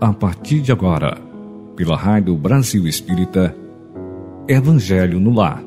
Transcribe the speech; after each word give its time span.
a 0.00 0.14
partir 0.14 0.62
de 0.62 0.72
agora, 0.72 1.18
pela 1.76 1.94
Rádio 1.94 2.34
Brasil 2.34 2.86
Espírita, 2.86 3.54
Evangelho 4.48 5.20
no 5.20 5.34
Lar. 5.34 5.62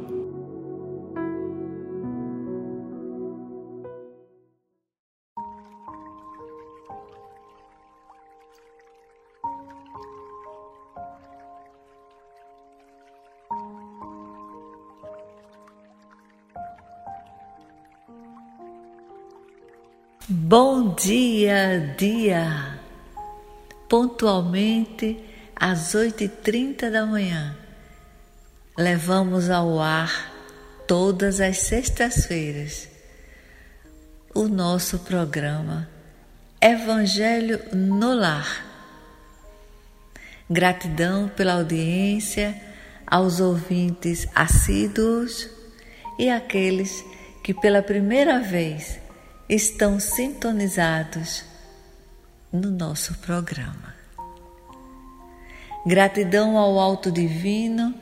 Bom 20.27 20.95
dia, 20.95 21.93
dia! 21.97 22.72
Pontualmente 23.93 25.23
às 25.55 25.93
8h30 25.93 26.89
da 26.89 27.05
manhã, 27.05 27.55
levamos 28.75 29.51
ao 29.51 29.79
ar 29.79 30.33
todas 30.87 31.39
as 31.39 31.59
sextas-feiras 31.59 32.89
o 34.33 34.47
nosso 34.47 34.97
programa 34.97 35.87
Evangelho 36.59 37.59
no 37.71 38.15
Lar. 38.15 38.65
Gratidão 40.49 41.29
pela 41.29 41.53
audiência 41.53 42.59
aos 43.05 43.39
ouvintes 43.39 44.27
assíduos 44.33 45.47
e 46.17 46.31
aqueles 46.31 47.05
que 47.43 47.53
pela 47.53 47.83
primeira 47.83 48.39
vez 48.39 48.99
estão 49.47 49.99
sintonizados 49.99 51.52
no 52.53 52.69
nosso 52.69 53.15
programa. 53.15 53.95
Gratidão 55.85 56.57
ao 56.57 56.79
Alto 56.79 57.11
Divino 57.11 57.93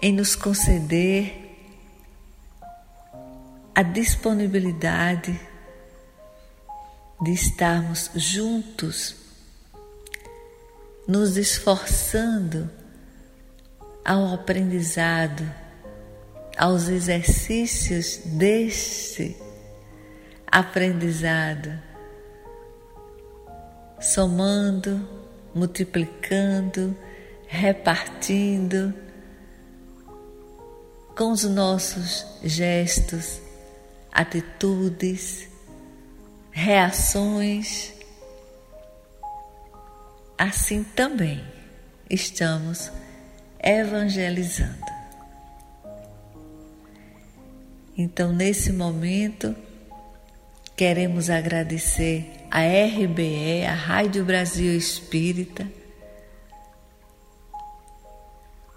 em 0.00 0.12
nos 0.12 0.36
conceder 0.36 1.40
a 3.74 3.82
disponibilidade 3.82 5.38
de 7.20 7.32
estarmos 7.32 8.10
juntos, 8.14 9.16
nos 11.08 11.36
esforçando 11.36 12.70
ao 14.04 14.32
aprendizado, 14.34 15.44
aos 16.56 16.88
exercícios 16.88 18.18
deste 18.24 19.36
aprendizado, 20.46 21.72
somando, 24.04 25.08
multiplicando, 25.54 26.96
repartindo 27.46 28.92
com 31.16 31.30
os 31.32 31.44
nossos 31.44 32.26
gestos, 32.42 33.40
atitudes, 34.12 35.48
reações. 36.50 37.94
Assim 40.36 40.84
também 40.84 41.42
estamos 42.10 42.90
evangelizando. 43.58 44.84
Então, 47.96 48.32
nesse 48.32 48.72
momento, 48.72 49.54
Queremos 50.76 51.30
agradecer 51.30 52.43
a 52.54 52.60
RBE, 52.60 53.66
a 53.66 53.74
Rádio 53.74 54.24
Brasil 54.24 54.76
Espírita, 54.76 55.68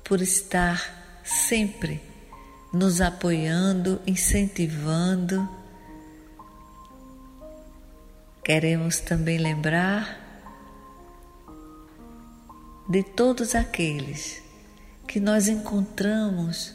por 0.03 0.19
estar 0.19 1.21
sempre 1.23 2.01
nos 2.73 3.01
apoiando, 3.01 4.01
incentivando. 4.07 5.47
Queremos 8.43 8.99
também 8.99 9.37
lembrar 9.37 10.25
de 12.89 13.03
todos 13.03 13.53
aqueles 13.53 14.41
que 15.07 15.19
nós 15.19 15.47
encontramos 15.47 16.73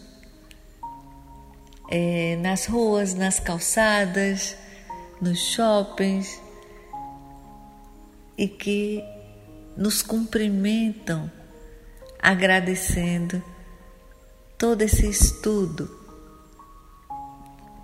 é, 1.90 2.36
nas 2.36 2.66
ruas, 2.66 3.12
nas 3.12 3.40
calçadas, 3.40 4.56
nos 5.20 5.40
shoppings 5.40 6.40
e 8.36 8.48
que 8.48 9.04
nos 9.76 10.02
cumprimentam 10.02 11.30
agradecendo 12.20 13.42
todo 14.58 14.82
esse 14.82 15.08
estudo 15.08 15.90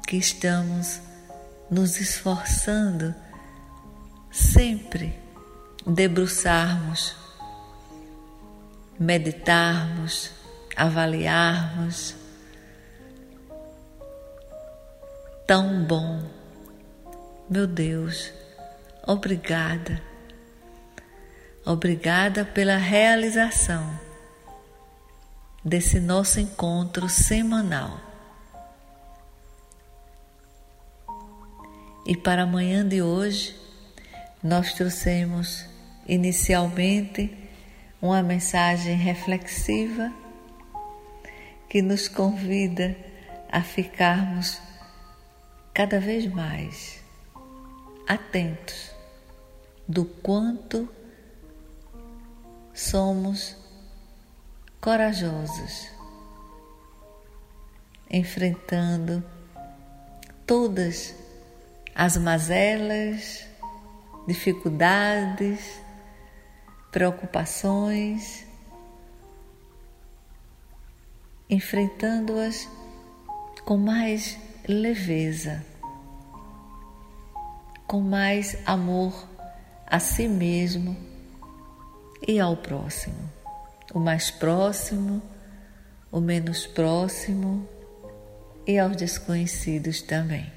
que 0.07 0.17
estamos 0.17 1.01
nos 1.71 2.01
esforçando 2.01 3.15
sempre 4.31 5.19
debruçarmos, 5.87 7.15
meditarmos, 8.99 10.31
avaliarmos. 10.77 12.15
Tão 15.47 15.83
bom 15.85 16.39
meu 17.51 17.67
Deus, 17.67 18.31
obrigada. 19.07 20.08
Obrigada 21.69 22.47
pela 22.47 22.79
realização 22.79 24.01
desse 25.63 26.01
nosso 26.01 26.41
encontro 26.41 27.11
semanal. 27.11 28.01
E 32.07 32.17
para 32.17 32.45
amanhã 32.45 32.89
de 32.89 33.03
hoje, 33.03 33.55
nós 34.43 34.73
trouxemos 34.73 35.67
inicialmente 36.07 37.37
uma 38.01 38.23
mensagem 38.23 38.97
reflexiva 38.97 40.11
que 41.69 41.83
nos 41.83 42.09
convida 42.09 42.97
a 43.53 43.61
ficarmos 43.61 44.59
cada 45.75 46.01
vez 46.01 46.25
mais 46.33 47.05
atentos 48.07 48.91
do 49.87 50.07
quanto 50.07 50.97
somos 52.79 53.57
corajosos, 54.81 55.91
enfrentando 58.09 59.25
todas 60.47 61.15
as 61.95 62.17
mazelas, 62.17 63.45
dificuldades, 64.27 65.81
preocupações, 66.93 68.47
enfrentando-as 71.51 72.69
com 73.65 73.77
mais 73.77 74.39
leveza 74.67 75.65
com 77.89 78.03
mais 78.03 78.55
amor 78.67 79.27
a 79.87 79.99
si 79.99 80.29
mesmo 80.29 80.95
e 82.27 82.41
ao 82.41 82.57
próximo. 82.57 83.31
O 83.95 83.99
mais 83.99 84.31
próximo, 84.31 85.23
o 86.11 86.21
menos 86.21 86.67
próximo 86.67 87.67
e 88.67 88.79
aos 88.79 88.97
desconhecidos 88.97 90.03
também. 90.03 90.51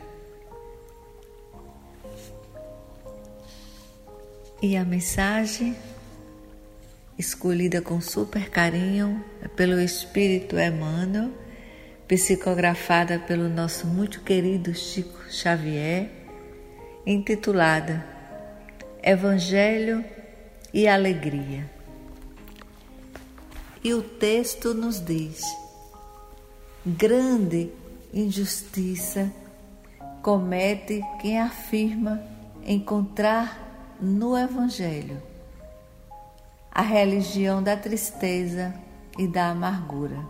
E 4.61 4.77
a 4.77 4.85
mensagem, 4.85 5.75
escolhida 7.17 7.81
com 7.81 7.99
super 7.99 8.49
carinho 8.49 9.23
pelo 9.55 9.79
Espírito 9.79 10.57
Emmanuel, 10.59 11.31
psicografada 12.07 13.17
pelo 13.19 13.49
nosso 13.49 13.87
muito 13.87 14.21
querido 14.21 14.75
Chico 14.75 15.19
Xavier, 15.29 16.09
intitulada 17.05 18.05
Evangelho 19.01 20.05
e 20.73 20.87
Alegria. 20.87 21.69
E 23.83 23.93
o 23.93 24.01
texto 24.01 24.73
nos 24.73 25.03
diz: 25.03 25.41
grande 26.85 27.71
injustiça 28.13 29.31
comete 30.21 31.01
quem 31.19 31.39
afirma 31.39 32.21
encontrar 32.63 33.97
no 33.99 34.37
Evangelho 34.37 35.21
a 36.71 36.81
religião 36.81 37.61
da 37.61 37.75
tristeza 37.75 38.73
e 39.17 39.27
da 39.27 39.49
amargura. 39.49 40.25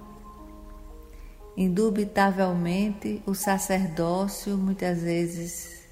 Indubitavelmente, 1.56 3.22
o 3.28 3.36
sacerdócio 3.36 4.58
muitas 4.58 5.02
vezes 5.02 5.84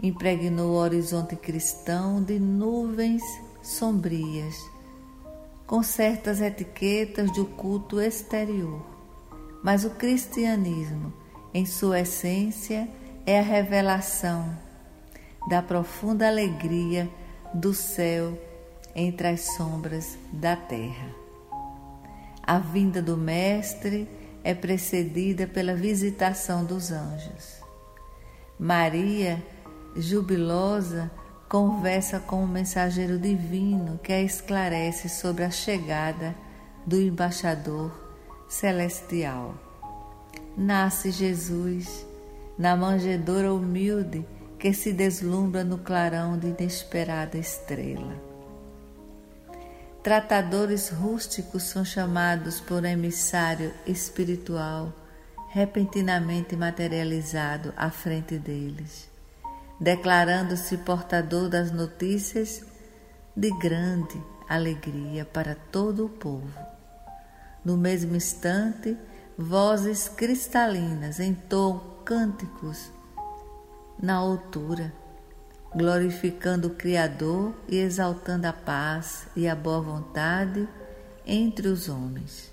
impregnou 0.00 0.72
o 0.72 0.76
horizonte 0.76 1.34
cristão 1.34 2.22
de 2.22 2.38
nuvens 2.38 3.22
sombrias, 3.68 4.56
com 5.66 5.82
certas 5.82 6.40
etiquetas 6.40 7.30
do 7.32 7.44
culto 7.44 8.00
exterior. 8.00 8.82
Mas 9.62 9.84
o 9.84 9.90
cristianismo, 9.90 11.12
em 11.52 11.66
sua 11.66 12.00
essência, 12.00 12.88
é 13.26 13.38
a 13.38 13.42
revelação 13.42 14.56
da 15.48 15.60
profunda 15.60 16.26
alegria 16.26 17.10
do 17.52 17.74
céu 17.74 18.38
entre 18.94 19.28
as 19.28 19.40
sombras 19.56 20.18
da 20.32 20.56
terra. 20.56 21.14
A 22.42 22.58
vinda 22.58 23.02
do 23.02 23.16
Mestre 23.16 24.08
é 24.42 24.54
precedida 24.54 25.46
pela 25.46 25.74
visitação 25.74 26.64
dos 26.64 26.90
anjos. 26.90 27.60
Maria, 28.58 29.42
jubilosa, 29.94 31.10
conversa 31.48 32.20
com 32.20 32.44
o 32.44 32.48
mensageiro 32.48 33.18
divino 33.18 33.98
que 34.02 34.12
a 34.12 34.20
esclarece 34.20 35.08
sobre 35.08 35.44
a 35.44 35.50
chegada 35.50 36.34
do 36.84 37.00
embaixador 37.00 37.90
celestial. 38.48 39.54
Nasce 40.56 41.10
Jesus 41.10 42.06
na 42.58 42.76
manjedoura 42.76 43.52
humilde 43.52 44.26
que 44.58 44.74
se 44.74 44.92
deslumbra 44.92 45.62
no 45.62 45.78
clarão 45.78 46.36
de 46.36 46.48
inesperada 46.48 47.38
estrela. 47.38 48.16
Tratadores 50.02 50.90
rústicos 50.90 51.64
são 51.64 51.84
chamados 51.84 52.60
por 52.60 52.84
emissário 52.84 53.72
espiritual 53.86 54.92
repentinamente 55.50 56.54
materializado 56.56 57.72
à 57.76 57.90
frente 57.90 58.38
deles, 58.38 59.07
declarando-se 59.80 60.78
portador 60.78 61.48
das 61.48 61.70
notícias 61.70 62.64
de 63.34 63.50
grande 63.58 64.22
alegria 64.48 65.24
para 65.24 65.54
todo 65.54 66.06
o 66.06 66.08
povo. 66.08 66.58
No 67.64 67.76
mesmo 67.76 68.16
instante, 68.16 68.96
vozes 69.36 70.08
cristalinas 70.08 71.20
entoam 71.20 71.80
cânticos 72.04 72.90
na 74.00 74.14
altura 74.14 74.92
glorificando 75.74 76.68
o 76.68 76.74
Criador 76.74 77.54
e 77.68 77.76
exaltando 77.76 78.46
a 78.46 78.52
paz 78.52 79.26
e 79.36 79.46
a 79.46 79.54
boa 79.54 79.80
vontade 79.80 80.68
entre 81.26 81.68
os 81.68 81.88
homens. 81.88 82.50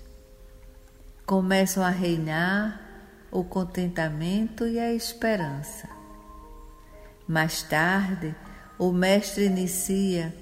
Começam 1.24 1.82
a 1.82 1.90
reinar 1.90 2.80
o 3.30 3.42
contentamento 3.42 4.66
e 4.66 4.78
a 4.78 4.92
esperança. 4.92 5.95
Mais 7.26 7.62
tarde, 7.62 8.34
o 8.78 8.92
Mestre 8.92 9.46
inicia 9.46 10.34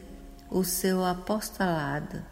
o 0.50 0.62
seu 0.62 1.04
apostolado 1.04 2.22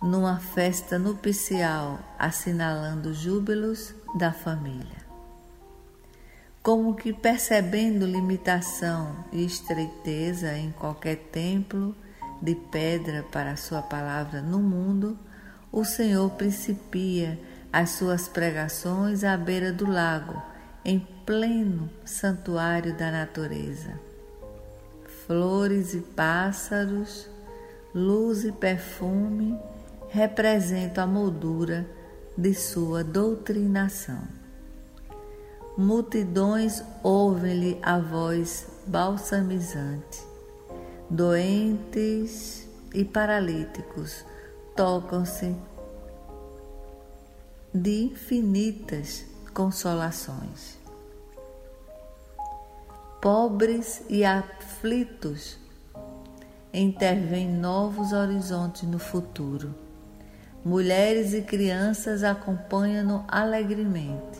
numa 0.00 0.38
festa 0.38 0.98
nupcial, 0.98 1.98
assinalando 2.18 3.12
júbilos 3.14 3.94
da 4.14 4.32
família. 4.32 5.04
Como 6.62 6.94
que 6.94 7.12
percebendo 7.12 8.06
limitação 8.06 9.24
e 9.32 9.44
estreiteza 9.44 10.56
em 10.56 10.70
qualquer 10.72 11.16
templo 11.16 11.96
de 12.40 12.54
pedra 12.54 13.22
para 13.24 13.52
a 13.52 13.56
sua 13.56 13.82
palavra 13.82 14.40
no 14.40 14.58
mundo, 14.60 15.18
o 15.72 15.84
Senhor 15.84 16.30
principia 16.30 17.38
as 17.72 17.90
suas 17.90 18.28
pregações 18.28 19.24
à 19.24 19.36
beira 19.36 19.72
do 19.72 19.86
lago, 19.86 20.40
em 20.84 21.00
pleno 21.24 21.90
santuário 22.04 22.96
da 22.96 23.10
natureza. 23.10 23.98
Flores 25.26 25.94
e 25.94 26.00
pássaros, 26.00 27.28
luz 27.94 28.44
e 28.44 28.52
perfume 28.52 29.58
representam 30.08 31.04
a 31.04 31.06
moldura 31.06 31.86
de 32.36 32.52
sua 32.52 33.02
doutrinação 33.02 34.44
multidões 35.76 36.84
ouvem-lhe 37.02 37.78
a 37.82 37.98
voz 37.98 38.66
balsamizante. 38.86 40.22
Doentes 41.10 42.68
e 42.94 43.04
paralíticos 43.04 44.24
tocam-se 44.76 45.54
de 47.72 48.04
infinitas 48.04 49.24
consolações. 49.52 50.83
Pobres 53.24 54.02
e 54.10 54.22
aflitos 54.22 55.56
intervêm 56.74 57.48
novos 57.50 58.12
horizontes 58.12 58.82
no 58.82 58.98
futuro. 58.98 59.74
Mulheres 60.62 61.32
e 61.32 61.40
crianças 61.40 62.22
acompanham-no 62.22 63.24
alegremente 63.26 64.38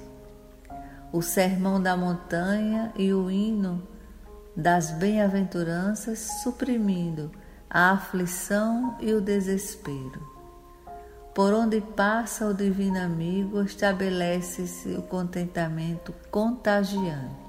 o 1.11 1.23
sermão 1.23 1.83
da 1.83 1.97
montanha 1.97 2.93
e 2.95 3.11
o 3.15 3.31
hino 3.31 3.83
das 4.55 4.91
bem-aventuranças, 4.91 6.19
suprimindo 6.43 7.33
a 7.71 7.93
aflição 7.93 8.99
e 9.01 9.15
o 9.15 9.21
desespero. 9.23 10.21
Por 11.35 11.55
onde 11.55 11.81
passa 11.81 12.45
o 12.45 12.53
divino 12.53 13.01
amigo, 13.01 13.63
estabelece-se 13.63 14.91
o 14.91 15.01
contentamento 15.01 16.15
contagiante. 16.31 17.44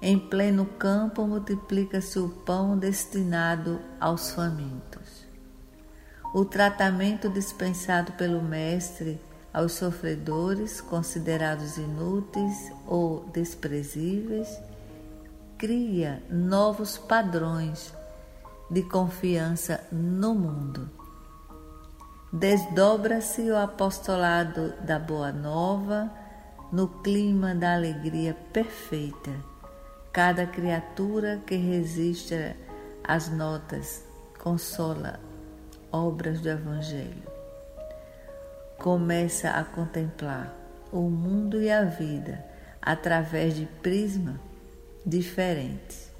Em 0.00 0.18
pleno 0.18 0.64
campo 0.64 1.26
multiplica-se 1.26 2.18
o 2.18 2.28
pão 2.28 2.78
destinado 2.78 3.80
aos 4.00 4.30
famintos. 4.30 5.26
O 6.34 6.44
tratamento 6.44 7.28
dispensado 7.28 8.12
pelo 8.12 8.40
Mestre 8.42 9.20
aos 9.52 9.72
sofredores 9.72 10.80
considerados 10.80 11.78
inúteis 11.78 12.70
ou 12.86 13.24
desprezíveis, 13.32 14.48
cria 15.56 16.22
novos 16.30 16.96
padrões 16.96 17.92
de 18.70 18.82
confiança 18.82 19.84
no 19.90 20.34
mundo. 20.34 20.88
Desdobra-se 22.32 23.50
o 23.50 23.56
apostolado 23.56 24.74
da 24.82 24.98
Boa 24.98 25.32
Nova 25.32 26.08
no 26.70 26.86
clima 27.02 27.54
da 27.54 27.74
alegria 27.74 28.34
perfeita. 28.52 29.47
Cada 30.12 30.46
criatura 30.46 31.40
que 31.46 31.54
resiste 31.54 32.56
às 33.04 33.28
notas 33.28 34.04
consola 34.38 35.20
obras 35.92 36.40
do 36.40 36.48
Evangelho 36.48 37.22
começa 38.78 39.50
a 39.50 39.64
contemplar 39.64 40.54
o 40.92 41.02
mundo 41.02 41.60
e 41.60 41.70
a 41.70 41.84
vida 41.84 42.44
através 42.80 43.54
de 43.54 43.66
prisma 43.82 44.40
diferentes. 45.04 46.10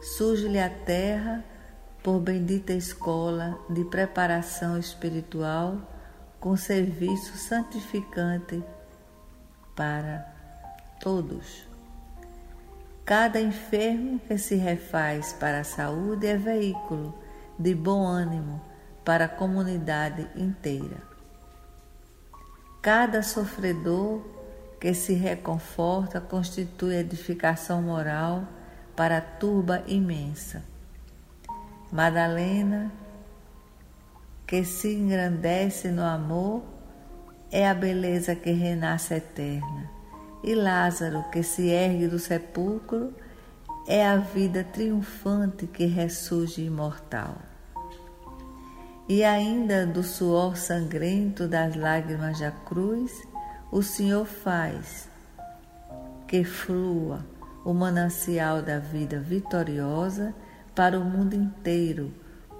Surge-lhe 0.00 0.58
a 0.58 0.70
terra 0.70 1.44
por 2.02 2.18
bendita 2.18 2.72
escola 2.72 3.58
de 3.70 3.84
preparação 3.84 4.76
espiritual 4.76 5.78
com 6.40 6.56
serviço 6.56 7.36
santificante 7.36 8.62
para 9.76 10.26
todos. 11.00 11.71
Cada 13.04 13.40
enfermo 13.40 14.20
que 14.20 14.38
se 14.38 14.54
refaz 14.54 15.32
para 15.32 15.60
a 15.60 15.64
saúde 15.64 16.26
é 16.26 16.36
veículo 16.36 17.12
de 17.58 17.74
bom 17.74 18.06
ânimo 18.06 18.60
para 19.04 19.24
a 19.24 19.28
comunidade 19.28 20.28
inteira. 20.36 21.02
Cada 22.80 23.22
sofredor 23.22 24.22
que 24.80 24.94
se 24.94 25.14
reconforta 25.14 26.20
constitui 26.20 26.96
edificação 26.96 27.82
moral 27.82 28.46
para 28.96 29.18
a 29.18 29.20
turba 29.20 29.82
imensa. 29.86 30.62
Madalena, 31.90 32.90
que 34.46 34.64
se 34.64 34.94
engrandece 34.94 35.90
no 35.90 36.02
amor, 36.02 36.62
é 37.50 37.68
a 37.68 37.74
beleza 37.74 38.34
que 38.34 38.50
renasce 38.50 39.14
eterna. 39.14 39.91
E 40.42 40.54
Lázaro, 40.54 41.24
que 41.30 41.42
se 41.42 41.68
ergue 41.68 42.08
do 42.08 42.18
sepulcro, 42.18 43.14
é 43.86 44.06
a 44.06 44.16
vida 44.16 44.64
triunfante 44.64 45.66
que 45.66 45.86
ressurge 45.86 46.64
imortal. 46.64 47.36
E 49.08 49.24
ainda 49.24 49.86
do 49.86 50.02
suor 50.02 50.56
sangrento 50.56 51.46
das 51.46 51.76
lágrimas 51.76 52.40
da 52.40 52.50
cruz, 52.50 53.12
o 53.70 53.82
Senhor 53.82 54.24
faz 54.24 55.08
que 56.26 56.44
flua 56.44 57.24
o 57.64 57.72
manancial 57.72 58.62
da 58.62 58.78
vida 58.78 59.20
vitoriosa 59.20 60.34
para 60.74 60.98
o 60.98 61.04
mundo 61.04 61.34
inteiro, 61.34 62.12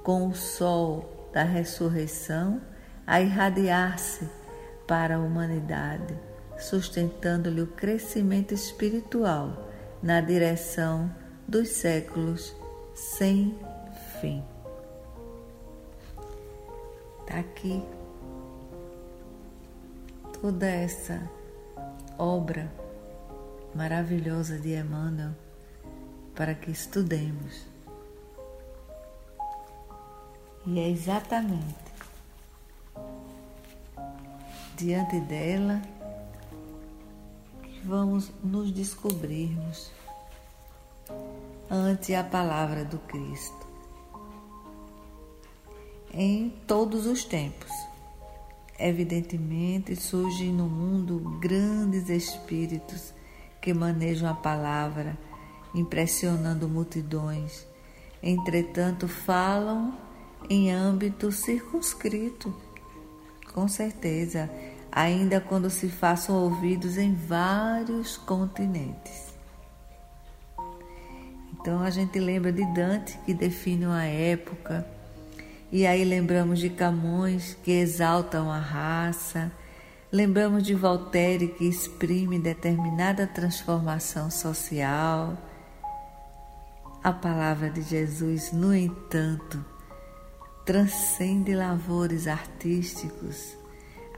com 0.02 0.28
o 0.28 0.34
sol 0.34 1.30
da 1.32 1.42
ressurreição 1.42 2.60
a 3.06 3.20
irradiar-se 3.20 4.28
para 4.86 5.16
a 5.16 5.18
humanidade, 5.18 6.14
sustentando-lhe 6.62 7.60
o 7.60 7.66
crescimento 7.66 8.54
espiritual 8.54 9.68
na 10.02 10.20
direção 10.20 11.14
dos 11.46 11.68
séculos 11.68 12.54
sem 12.94 13.58
fim. 14.20 14.42
Está 17.20 17.38
aqui 17.40 17.82
toda 20.40 20.66
essa 20.66 21.20
obra 22.18 22.70
maravilhosa 23.74 24.58
de 24.58 24.74
Emmanuel 24.74 25.32
para 26.34 26.54
que 26.54 26.70
estudemos. 26.70 27.66
E 30.66 30.78
é 30.78 30.88
exatamente 30.88 31.82
diante 34.76 35.20
dela 35.20 35.80
vamos 37.84 38.30
nos 38.42 38.70
descobrirmos 38.70 39.90
ante 41.70 42.14
a 42.14 42.22
palavra 42.22 42.84
do 42.84 42.98
Cristo. 42.98 43.66
Em 46.14 46.50
todos 46.66 47.06
os 47.06 47.24
tempos, 47.24 47.70
evidentemente, 48.78 49.96
surgem 49.96 50.52
no 50.52 50.66
mundo 50.66 51.38
grandes 51.40 52.08
espíritos 52.08 53.12
que 53.60 53.72
manejam 53.72 54.28
a 54.28 54.34
palavra, 54.34 55.18
impressionando 55.74 56.68
multidões. 56.68 57.66
Entretanto, 58.22 59.08
falam 59.08 59.96
em 60.50 60.70
âmbito 60.70 61.32
circunscrito, 61.32 62.54
com 63.54 63.66
certeza, 63.66 64.50
ainda 64.92 65.40
quando 65.40 65.70
se 65.70 65.88
façam 65.88 66.36
ouvidos 66.36 66.98
em 66.98 67.14
vários 67.14 68.18
continentes. 68.18 69.32
Então 71.54 71.80
a 71.80 71.88
gente 71.88 72.18
lembra 72.18 72.52
de 72.52 72.64
Dante, 72.74 73.18
que 73.24 73.32
define 73.32 73.86
uma 73.86 74.04
época, 74.04 74.86
e 75.70 75.86
aí 75.86 76.04
lembramos 76.04 76.58
de 76.58 76.68
Camões, 76.68 77.56
que 77.62 77.70
exaltam 77.70 78.50
a 78.50 78.58
raça, 78.58 79.50
lembramos 80.10 80.64
de 80.64 80.74
Voltaire, 80.74 81.48
que 81.48 81.64
exprime 81.64 82.38
determinada 82.38 83.26
transformação 83.26 84.30
social. 84.30 85.38
A 87.02 87.12
palavra 87.12 87.70
de 87.70 87.80
Jesus, 87.80 88.52
no 88.52 88.74
entanto, 88.74 89.64
transcende 90.66 91.54
lavores 91.54 92.26
artísticos, 92.26 93.56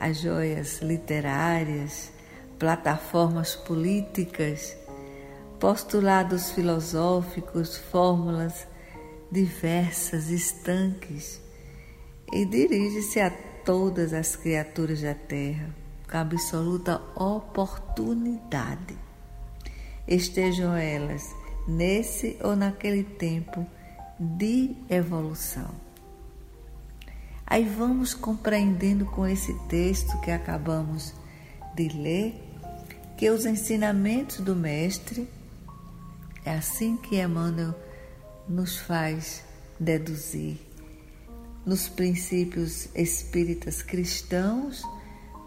as 0.01 0.19
joias 0.19 0.81
literárias, 0.81 2.13
plataformas 2.59 3.55
políticas 3.55 4.77
postulados 5.59 6.51
filosóficos, 6.51 7.77
fórmulas 7.77 8.67
diversas, 9.31 10.29
estanques, 10.29 11.41
e 12.33 12.45
dirige-se 12.45 13.21
a 13.21 13.31
todas 13.65 14.13
as 14.13 14.37
criaturas 14.37 15.01
da 15.01 15.15
terra 15.15 15.75
com 16.11 16.19
absoluta 16.19 17.01
oportunidade. 17.17 18.97
Estejam 20.07 20.77
elas 20.77 21.35
nesse 21.67 22.37
ou 22.43 22.55
naquele 22.55 23.03
tempo 23.03 23.67
de 24.21 24.77
evolução. 24.91 25.84
Aí 27.47 27.65
vamos 27.65 28.15
compreendendo 28.15 29.05
com 29.05 29.27
esse 29.27 29.53
texto 29.69 30.19
que 30.21 30.31
acabamos 30.31 31.13
de 31.75 31.89
ler 31.89 32.41
que 33.17 33.31
os 33.31 33.45
ensinamentos 33.45 34.41
do 34.41 34.57
Mestre 34.57 35.29
é 36.45 36.55
assim 36.55 36.97
que 36.97 37.21
Emmanuel 37.21 37.75
nos 38.49 38.77
faz 38.77 39.45
deduzir. 39.79 40.59
Nos 41.65 41.89
princípios 41.89 42.89
espíritas 42.95 43.83
cristãos, 43.83 44.83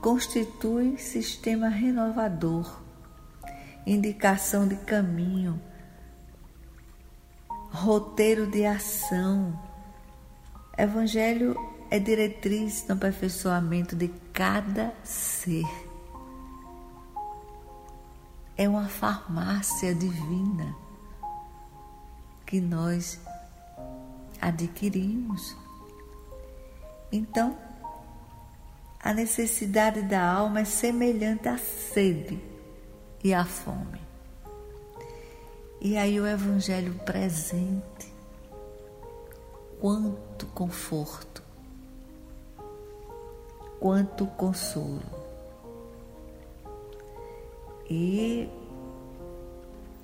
constitui 0.01 0.97
sistema 0.97 1.67
renovador, 1.67 2.81
indicação 3.85 4.67
de 4.67 4.75
caminho, 4.77 5.61
roteiro 7.69 8.47
de 8.47 8.65
ação. 8.65 9.59
Evangelho 10.75 11.55
é 11.89 11.99
diretriz 11.99 12.85
no 12.87 12.95
aperfeiçoamento 12.95 13.95
de 13.95 14.09
cada 14.33 14.93
ser. 15.03 15.65
É 18.57 18.67
uma 18.67 18.87
farmácia 18.87 19.93
divina 19.93 20.75
que 22.45 22.59
nós 22.59 23.19
adquirimos. 24.41 25.55
Então, 27.11 27.57
a 28.99 29.13
necessidade 29.13 30.01
da 30.01 30.21
alma 30.21 30.61
é 30.61 30.65
semelhante 30.65 31.47
à 31.47 31.57
sede 31.57 32.41
e 33.23 33.33
à 33.33 33.45
fome. 33.45 34.01
E 35.79 35.95
aí 35.95 36.19
o 36.19 36.25
Evangelho 36.25 36.93
presente, 37.05 38.11
quanto 39.79 40.47
conforto, 40.47 41.36
quanto 43.79 44.25
consolo. 44.25 45.01
E 47.89 48.49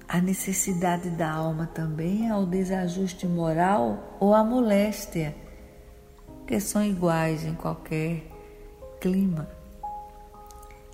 a 0.07 0.21
necessidade 0.21 1.09
da 1.09 1.31
alma 1.31 1.67
também 1.73 2.29
ao 2.29 2.45
desajuste 2.45 3.27
moral 3.27 4.17
ou 4.19 4.33
à 4.33 4.43
moléstia, 4.43 5.35
que 6.45 6.59
são 6.59 6.83
iguais 6.83 7.43
em 7.43 7.55
qualquer 7.55 8.23
clima. 9.01 9.49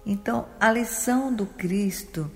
Então, 0.06 0.46
a 0.60 0.72
lição 0.72 1.34
do 1.34 1.46
Cristo, 1.46 2.32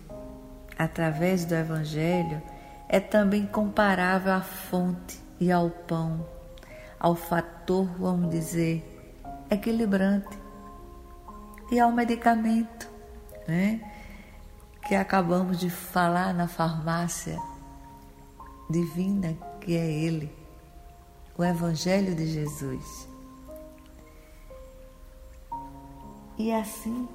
através 0.77 1.45
do 1.45 1.55
Evangelho, 1.55 2.41
é 2.89 2.99
também 2.99 3.45
comparável 3.45 4.33
à 4.33 4.41
fonte 4.41 5.19
e 5.39 5.51
ao 5.51 5.69
pão, 5.69 6.25
ao 6.99 7.15
fator, 7.15 7.87
vamos 7.97 8.29
dizer, 8.29 8.92
equilibrante 9.49 10.37
e 11.71 11.79
ao 11.79 11.91
medicamento, 11.91 12.89
né? 13.47 13.81
que 14.87 14.95
acabamos 14.95 15.59
de 15.59 15.69
falar 15.69 16.33
na 16.33 16.47
farmácia 16.47 17.39
divina 18.69 19.35
que 19.61 19.75
é 19.75 19.91
Ele, 19.91 20.31
o 21.37 21.43
Evangelho 21.43 22.15
de 22.15 22.27
Jesus. 22.27 23.07
E 26.37 26.51
assim 26.51 27.07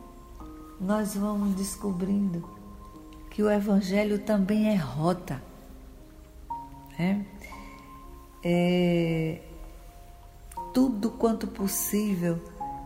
nós 0.80 1.14
vamos 1.14 1.54
descobrindo 1.54 2.48
que 3.30 3.42
o 3.42 3.50
Evangelho 3.50 4.18
também 4.18 4.70
é 4.70 4.76
rota. 4.76 5.42
Né? 6.98 7.26
É, 8.42 9.40
tudo 10.78 11.10
quanto 11.10 11.48
possível 11.48 12.40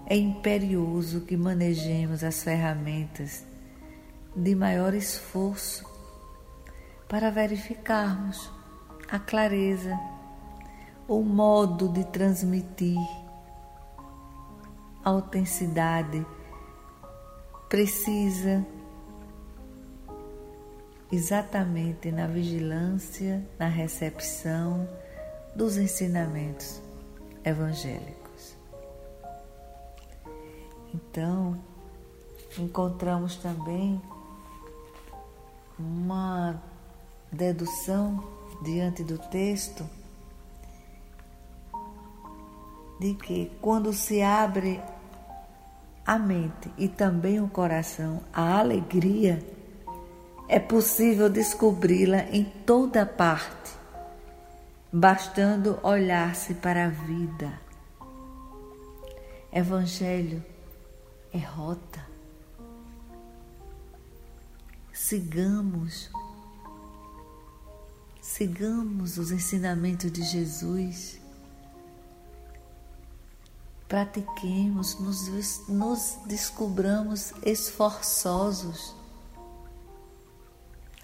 é 0.06 0.16
imperioso 0.16 1.20
que 1.20 1.36
manejemos 1.36 2.24
as 2.24 2.42
ferramentas 2.42 3.44
de 4.34 4.54
maior 4.54 4.94
esforço 4.94 5.84
para 7.06 7.30
verificarmos 7.30 8.50
a 9.10 9.18
clareza, 9.18 9.94
o 11.06 11.20
modo 11.20 11.86
de 11.90 12.02
transmitir, 12.06 12.96
a 15.04 15.10
autenticidade 15.10 16.24
precisa 17.68 18.64
exatamente 21.12 22.10
na 22.10 22.26
vigilância, 22.26 23.46
na 23.58 23.68
recepção 23.68 24.88
dos 25.54 25.76
ensinamentos 25.76 26.81
evangélicos. 27.44 28.54
Então, 30.94 31.58
encontramos 32.58 33.36
também 33.36 34.00
uma 35.78 36.60
dedução 37.30 38.22
diante 38.62 39.02
do 39.02 39.18
texto 39.18 39.84
de 43.00 43.14
que 43.14 43.50
quando 43.60 43.92
se 43.92 44.22
abre 44.22 44.80
a 46.06 46.18
mente 46.18 46.70
e 46.76 46.88
também 46.88 47.40
o 47.40 47.48
coração 47.48 48.22
à 48.32 48.58
alegria, 48.58 49.44
é 50.48 50.60
possível 50.60 51.30
descobri-la 51.30 52.24
em 52.30 52.44
toda 52.44 53.06
parte, 53.06 53.72
bastando 54.92 55.78
olhar-se 55.82 56.54
para 56.54 56.86
a 56.86 56.88
vida. 56.88 57.60
Evangelho 59.52 60.44
é 61.32 61.38
rota 61.38 62.12
sigamos, 65.12 66.10
sigamos 68.20 69.18
os 69.18 69.30
ensinamentos 69.30 70.10
de 70.12 70.22
Jesus, 70.22 71.20
pratiquemos, 73.88 74.98
nos, 74.98 75.68
nos 75.68 76.18
descobramos 76.26 77.32
esforçosos 77.42 78.94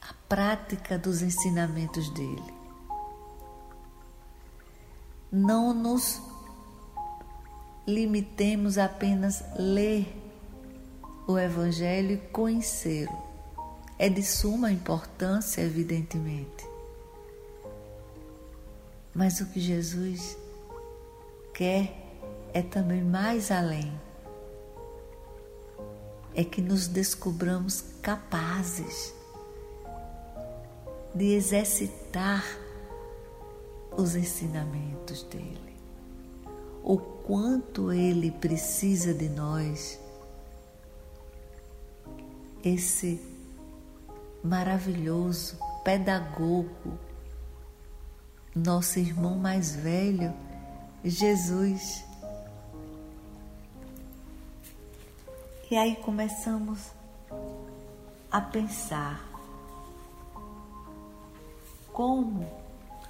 a 0.00 0.14
prática 0.28 0.99
dos 0.99 1.21
ensinamentos 1.21 2.09
dele. 2.11 2.57
Não 5.30 5.75
nos 5.75 6.20
limitemos 7.87 8.78
a 8.78 8.87
apenas 8.87 9.42
ler 9.56 10.06
o 11.26 11.38
Evangelho 11.38 12.12
e 12.12 12.28
conhecê-lo. 12.28 13.16
É 13.99 14.08
de 14.08 14.23
suma 14.23 14.73
importância, 14.73 15.61
evidentemente. 15.61 16.66
Mas 19.14 19.40
o 19.40 19.47
que 19.47 19.61
Jesus 19.61 20.38
quer 21.52 21.92
é 22.54 22.62
também 22.62 23.02
mais 23.02 23.50
além. 23.50 23.92
É 26.35 26.44
que 26.44 26.62
nos 26.62 26.87
descobramos 26.87 27.85
capazes 28.00 29.12
de 31.14 31.32
exercitar 31.35 32.44
os 33.98 34.14
ensinamentos 34.14 35.24
dele. 35.24 35.76
O 36.84 36.96
quanto 36.96 37.92
ele 37.92 38.30
precisa 38.30 39.12
de 39.12 39.28
nós. 39.28 39.98
Esse 42.64 43.20
maravilhoso 44.42 45.58
pedagogo 45.84 46.96
nosso 48.54 49.00
irmão 49.00 49.36
mais 49.36 49.74
velho, 49.74 50.32
Jesus. 51.04 52.04
E 55.70 55.76
aí 55.76 55.96
começamos 55.96 56.92
a 58.30 58.40
pensar 58.40 59.28
como 61.92 62.57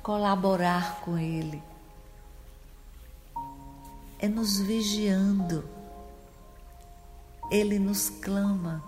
colaborar 0.09 1.03
com 1.03 1.19
Ele. 1.19 1.63
É 4.19 4.27
nos 4.27 4.59
vigiando. 4.59 5.63
Ele 7.51 7.79
nos 7.79 8.09
clama. 8.09 8.83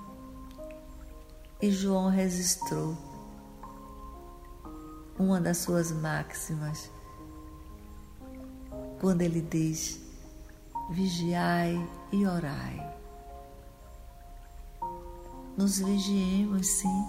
E 1.61 1.71
João 1.71 2.09
registrou 2.09 2.97
uma 5.19 5.39
das 5.39 5.59
suas 5.59 5.93
máximas, 5.93 6.91
quando 8.99 9.21
ele 9.21 9.43
diz: 9.43 10.00
vigiai 10.89 11.87
e 12.11 12.27
orai. 12.27 12.97
Nos 15.55 15.81
vigiemos, 15.81 16.67
sim, 16.67 17.09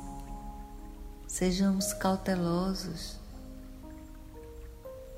sejamos 1.30 1.94
cautelosos, 1.94 3.21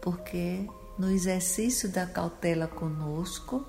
porque 0.03 0.69
no 1.00 1.10
exercício 1.10 1.89
da 1.89 2.05
cautela 2.05 2.67
conosco, 2.67 3.65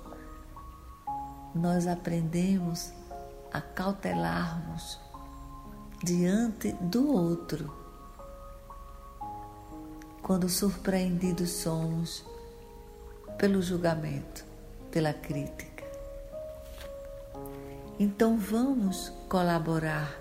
nós 1.55 1.87
aprendemos 1.87 2.91
a 3.53 3.61
cautelarmos 3.61 4.99
diante 6.03 6.73
do 6.73 7.09
outro 7.09 7.73
quando 10.21 10.49
surpreendidos 10.49 11.51
somos 11.51 12.25
pelo 13.37 13.61
julgamento, 13.61 14.43
pela 14.91 15.13
crítica. 15.13 15.85
Então 17.97 18.37
vamos 18.37 19.07
colaborar 19.29 20.13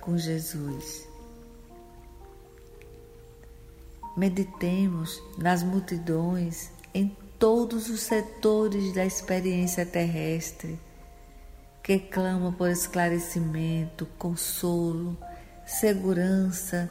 com 0.00 0.18
Jesus. 0.18 1.11
Meditemos 4.16 5.22
nas 5.38 5.62
multidões 5.62 6.70
em 6.94 7.16
todos 7.38 7.88
os 7.88 8.00
setores 8.00 8.92
da 8.92 9.04
experiência 9.04 9.84
terrestre 9.86 10.78
que 11.82 11.98
clamam 11.98 12.52
por 12.52 12.68
esclarecimento, 12.68 14.06
consolo, 14.18 15.16
segurança, 15.66 16.90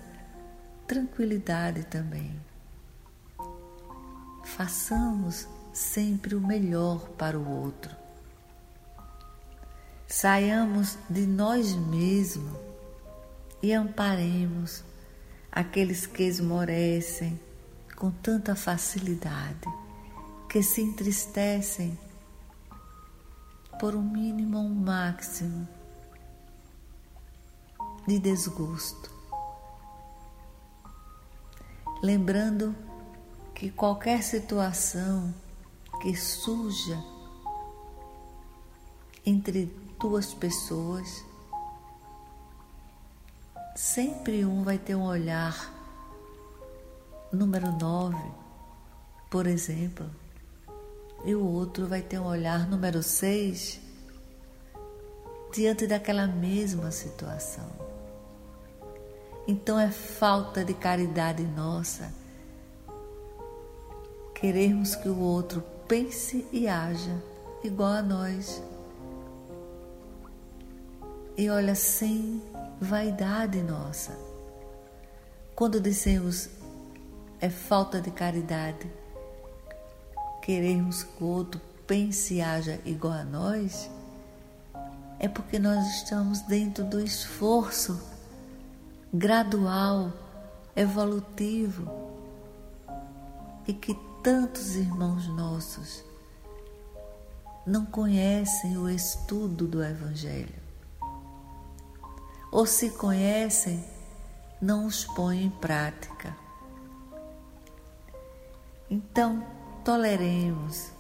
tranquilidade 0.88 1.86
também 1.86 2.52
façamos 4.52 5.48
sempre 5.74 6.36
o 6.36 6.42
melhor 6.42 7.10
para 7.18 7.40
o 7.40 7.50
outro. 7.64 7.96
Saiamos 10.08 10.98
de 11.10 11.26
nós 11.26 11.74
mesmos 11.74 12.60
e 13.64 13.72
amparemos 13.72 14.84
aqueles 15.52 16.06
que 16.06 16.24
esmorecem 16.24 17.40
com 17.96 18.10
tanta 18.10 18.56
facilidade, 18.56 19.68
que 20.50 20.64
se 20.64 20.82
entristecem 20.82 21.98
por 23.80 23.96
um 23.96 24.02
mínimo 24.02 24.58
ou 24.58 24.64
um 24.64 24.76
máximo 24.76 25.68
de 28.08 28.20
desgosto. 28.20 29.12
Lembrando 32.02 32.76
que 33.54 33.70
qualquer 33.70 34.24
situação 34.24 35.34
que 36.02 36.16
surja 36.16 37.04
entre 39.24 39.66
duas 40.00 40.34
pessoas, 40.34 41.24
sempre 43.82 44.46
um 44.46 44.62
vai 44.62 44.78
ter 44.78 44.94
um 44.94 45.02
olhar 45.02 45.74
número 47.34 47.72
9, 47.72 48.16
por 49.28 49.48
exemplo, 49.48 50.06
e 51.26 51.34
o 51.34 51.44
outro 51.44 51.88
vai 51.88 52.04
ter 52.04 52.20
um 52.20 52.28
olhar 52.28 52.70
número 52.70 53.02
6 53.02 53.82
diante 55.52 55.88
daquela 55.88 56.28
mesma 56.28 56.92
situação. 56.92 57.68
Então 59.48 59.80
é 59.80 59.90
falta 59.90 60.64
de 60.64 60.76
caridade 60.76 61.42
nossa 61.44 62.14
querermos 64.36 64.96
que 64.96 65.10
o 65.10 65.18
outro 65.18 65.64
pense 65.88 66.46
e 66.52 66.68
haja 66.68 67.20
igual 67.64 67.94
a 67.94 68.02
nós. 68.04 68.62
E 71.36 71.50
olha, 71.50 71.74
sem 71.74 72.44
vaidade 72.82 73.62
nossa. 73.62 74.18
Quando 75.56 75.80
dissemos 75.80 76.50
é 77.40 77.48
falta 77.48 78.02
de 78.02 78.10
caridade, 78.10 78.92
querermos 80.42 81.04
que 81.04 81.24
o 81.24 81.28
outro 81.28 81.62
pense 81.86 82.34
e 82.34 82.42
haja 82.42 82.80
igual 82.84 83.14
a 83.14 83.24
nós, 83.24 83.88
é 85.20 85.28
porque 85.28 85.60
nós 85.60 85.86
estamos 85.98 86.42
dentro 86.42 86.84
do 86.84 87.00
esforço 87.00 88.02
gradual, 89.14 90.12
evolutivo 90.76 91.88
e 93.68 93.74
que 93.74 93.94
tantos 94.24 94.76
irmãos 94.76 95.28
nossos 95.28 96.04
não 97.64 97.86
conhecem 97.86 98.76
o 98.76 98.90
estudo 98.90 99.68
do 99.68 99.84
Evangelho. 99.84 100.61
Ou 102.52 102.66
se 102.66 102.90
conhecem, 102.92 103.84
não 104.62 104.86
os 104.86 105.06
põem 105.06 105.46
em 105.46 105.50
prática. 105.50 106.36
Então, 108.90 109.46
toleremos 109.86 110.92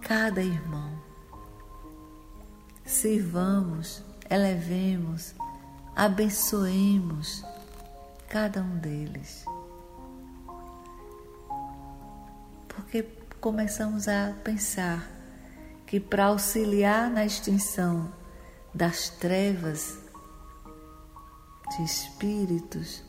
cada 0.00 0.40
irmão, 0.40 0.92
sirvamos, 2.84 4.02
elevemos, 4.30 5.34
abençoemos 5.96 7.44
cada 8.28 8.62
um 8.62 8.78
deles. 8.78 9.44
porque 12.74 13.06
começamos 13.40 14.08
a 14.08 14.34
pensar 14.42 15.08
que 15.86 16.00
para 16.00 16.26
auxiliar 16.26 17.10
na 17.10 17.24
extinção 17.24 18.12
das 18.74 19.08
trevas 19.08 19.98
de 21.76 21.84
espíritos, 21.84 23.02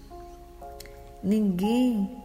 ninguém 1.24 2.18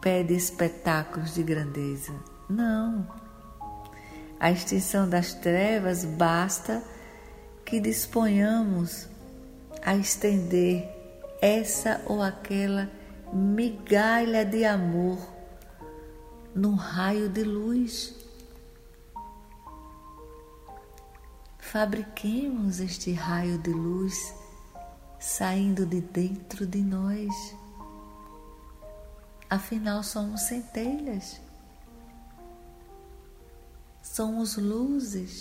pede 0.00 0.34
espetáculos 0.34 1.34
de 1.34 1.42
grandeza. 1.42 2.12
Não. 2.48 3.06
A 4.38 4.50
extinção 4.50 5.08
das 5.08 5.34
trevas 5.34 6.04
basta 6.04 6.82
que 7.64 7.80
disponhamos 7.80 9.08
a 9.82 9.94
estender 9.96 10.88
essa 11.40 12.02
ou 12.06 12.22
aquela 12.22 12.90
migalha 13.32 14.44
de 14.44 14.64
amor 14.64 15.18
num 16.54 16.74
raio 16.74 17.28
de 17.28 17.44
luz. 17.44 18.14
Fabriquemos 21.58 22.80
este 22.80 23.12
raio 23.12 23.58
de 23.58 23.70
luz 23.70 24.34
saindo 25.22 25.86
de 25.86 26.00
dentro 26.00 26.66
de 26.66 26.82
nós. 26.82 27.56
Afinal, 29.48 30.02
somos 30.02 30.42
centelhas, 30.42 31.40
somos 34.02 34.56
luzes. 34.56 35.40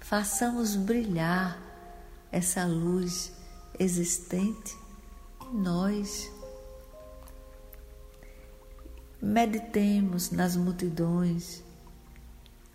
Façamos 0.00 0.74
brilhar 0.74 1.60
essa 2.32 2.64
luz 2.64 3.32
existente 3.78 4.76
em 5.42 5.58
nós. 5.58 6.30
Meditemos 9.22 10.30
nas 10.30 10.56
multidões, 10.56 11.62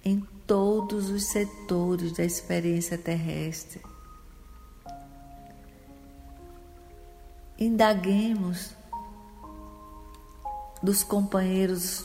em 0.03 0.21
todos 0.47 1.09
os 1.09 1.25
setores 1.25 2.13
da 2.13 2.23
experiência 2.23 2.97
terrestre. 2.97 3.90
Indaguemos 7.61 8.71
dos 10.81 11.03
companheiros 11.03 12.03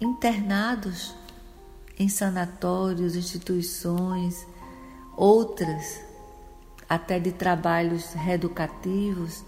internados 0.00 1.14
em 1.96 2.08
sanatórios, 2.08 3.14
instituições, 3.14 4.44
outras 5.16 6.00
até 6.88 7.20
de 7.20 7.30
trabalhos 7.30 8.12
reeducativos 8.14 9.44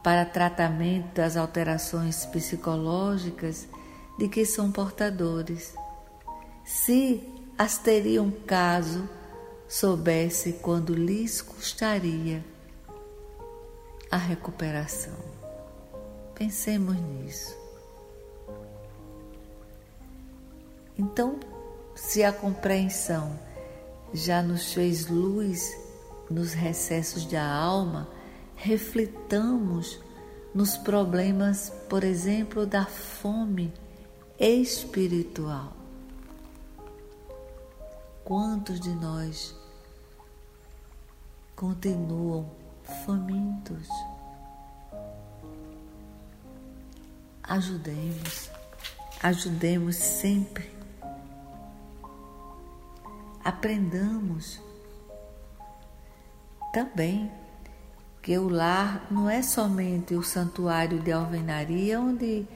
para 0.00 0.24
tratamento 0.24 1.16
das 1.16 1.36
alterações 1.36 2.24
psicológicas 2.26 3.66
de 4.16 4.28
que 4.28 4.46
são 4.46 4.70
portadores. 4.70 5.74
Se 6.64 7.20
as 7.58 7.78
teriam 7.78 8.30
caso 8.30 9.08
soubesse 9.68 10.52
quando 10.62 10.94
lhes 10.94 11.42
custaria 11.42 12.51
a 14.12 14.18
recuperação. 14.18 15.16
Pensemos 16.34 16.94
nisso. 17.00 17.56
Então, 20.98 21.40
se 21.94 22.22
a 22.22 22.30
compreensão 22.30 23.38
já 24.12 24.42
nos 24.42 24.74
fez 24.74 25.06
luz 25.06 25.74
nos 26.28 26.52
recessos 26.52 27.24
da 27.24 27.42
alma, 27.42 28.06
reflitamos 28.54 29.98
nos 30.54 30.76
problemas, 30.76 31.70
por 31.88 32.04
exemplo, 32.04 32.66
da 32.66 32.84
fome 32.84 33.72
espiritual. 34.38 35.72
Quantos 38.22 38.78
de 38.78 38.90
nós 38.90 39.56
continuam 41.56 42.61
famintos? 43.04 43.88
Ajudemos, 47.42 48.50
ajudemos 49.22 49.96
sempre. 49.96 50.70
Aprendamos 53.44 54.60
também 56.72 57.30
que 58.22 58.38
o 58.38 58.48
lar 58.48 59.06
não 59.10 59.28
é 59.28 59.42
somente 59.42 60.14
o 60.14 60.22
santuário 60.22 61.00
de 61.00 61.10
alvenaria 61.10 62.00
onde 62.00 62.46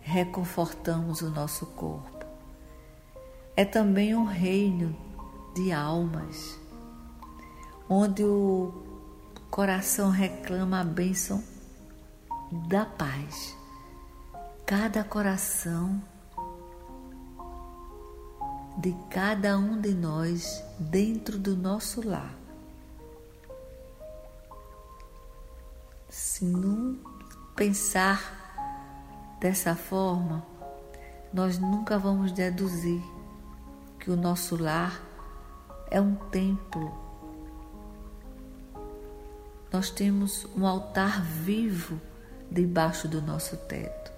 reconfortamos 0.00 1.20
o 1.20 1.30
nosso 1.30 1.66
corpo. 1.66 2.24
É 3.56 3.64
também 3.64 4.14
um 4.14 4.24
reino 4.24 4.96
de 5.54 5.72
almas, 5.72 6.58
onde 7.88 8.22
o 8.24 8.89
coração 9.50 10.10
reclama 10.10 10.80
a 10.80 10.84
bênção 10.84 11.42
da 12.68 12.84
paz. 12.84 13.56
Cada 14.66 15.02
coração 15.02 16.02
de 18.78 18.94
cada 19.10 19.58
um 19.58 19.80
de 19.80 19.92
nós 19.92 20.62
dentro 20.78 21.38
do 21.38 21.56
nosso 21.56 22.06
lar 22.06 22.40
Se 26.10 26.44
não 26.44 26.98
pensar 27.54 29.36
dessa 29.38 29.76
forma, 29.76 30.44
nós 31.32 31.56
nunca 31.56 31.98
vamos 31.98 32.32
deduzir 32.32 33.00
que 34.00 34.10
o 34.10 34.16
nosso 34.16 34.60
lar 34.60 35.00
é 35.88 36.00
um 36.00 36.16
templo. 36.16 37.09
Nós 39.72 39.90
temos 39.90 40.46
um 40.56 40.66
altar 40.66 41.22
vivo 41.22 42.00
debaixo 42.50 43.06
do 43.06 43.22
nosso 43.22 43.56
teto. 43.56 44.10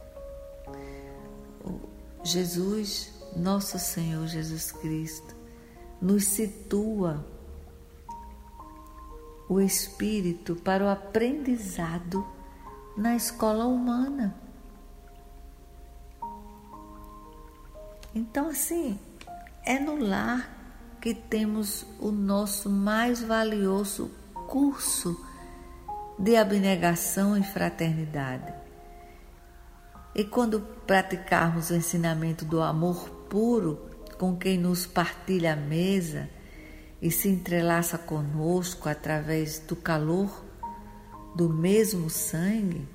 Jesus, 2.25 3.13
nosso 3.37 3.79
Senhor 3.79 4.27
Jesus 4.27 4.73
Cristo, 4.73 5.35
nos 6.01 6.25
situa 6.25 7.25
o 9.49 9.61
espírito 9.61 10.57
para 10.57 10.85
o 10.85 10.89
aprendizado 10.89 12.27
na 12.97 13.15
escola 13.17 13.67
humana. 13.67 14.35
Então, 18.15 18.49
assim, 18.49 18.99
é 19.65 19.79
no 19.79 19.97
lar 19.97 20.97
que 21.01 21.15
temos 21.15 21.85
o 21.99 22.11
nosso 22.11 22.71
mais 22.71 23.23
valioso 23.23 24.11
curso 24.47 25.32
de 26.19 26.37
abnegação 26.37 27.37
e 27.37 27.43
fraternidade. 27.43 28.53
E 30.15 30.25
quando 30.25 30.61
praticarmos 30.87 31.71
o 31.71 31.75
ensinamento 31.75 32.45
do 32.45 32.61
amor 32.61 33.09
puro 33.31 33.91
com 34.19 34.37
quem 34.37 34.59
nos 34.59 34.87
partilha 34.87 35.55
a 35.55 35.57
mesa, 35.57 36.29
e 37.03 37.11
se 37.11 37.29
entrelaça 37.29 37.99
conosco 37.99 38.89
através 38.89 39.59
do 39.59 39.75
calor 39.75 40.45
do 41.35 41.49
mesmo 41.49 42.09
sangue, 42.09 42.89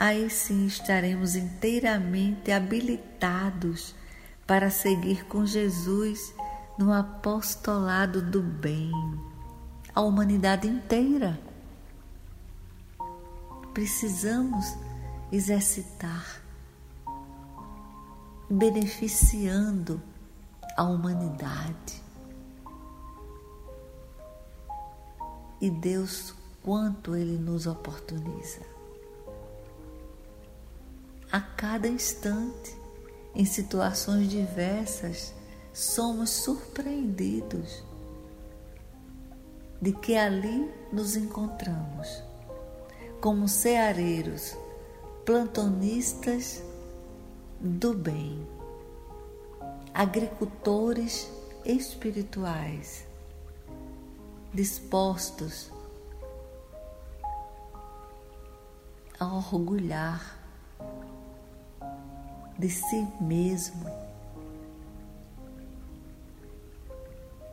aí 0.00 0.30
sim 0.30 0.66
estaremos 0.66 1.36
inteiramente 1.36 2.50
habilitados 2.50 3.94
para 4.46 4.70
seguir 4.70 5.26
com 5.26 5.44
Jesus 5.44 6.34
no 6.78 6.90
apostolado 6.90 8.22
do 8.22 8.40
bem, 8.40 8.90
a 9.94 10.00
humanidade 10.00 10.66
inteira. 10.66 11.38
Precisamos 13.72 14.66
exercitar, 15.30 16.42
beneficiando 18.50 20.00
a 20.76 20.84
humanidade. 20.84 22.02
e 25.62 25.70
Deus 25.70 26.34
quanto 26.60 27.14
Ele 27.14 27.38
nos 27.38 27.68
oportuniza. 27.68 28.60
A 31.30 31.40
cada 31.40 31.86
instante, 31.86 32.76
em 33.32 33.44
situações 33.44 34.28
diversas, 34.28 35.32
somos 35.72 36.30
surpreendidos 36.30 37.84
de 39.80 39.92
que 39.92 40.16
ali 40.16 40.68
nos 40.92 41.14
encontramos, 41.14 42.22
como 43.22 43.46
ceareiros, 43.46 44.58
plantonistas 45.24 46.60
do 47.60 47.94
bem, 47.94 48.44
agricultores 49.94 51.30
espirituais 51.64 53.06
dispostos 54.52 55.70
a 59.20 59.24
orgulhar 59.36 60.36
de 62.58 62.68
si 62.68 63.06
mesmo, 63.20 63.86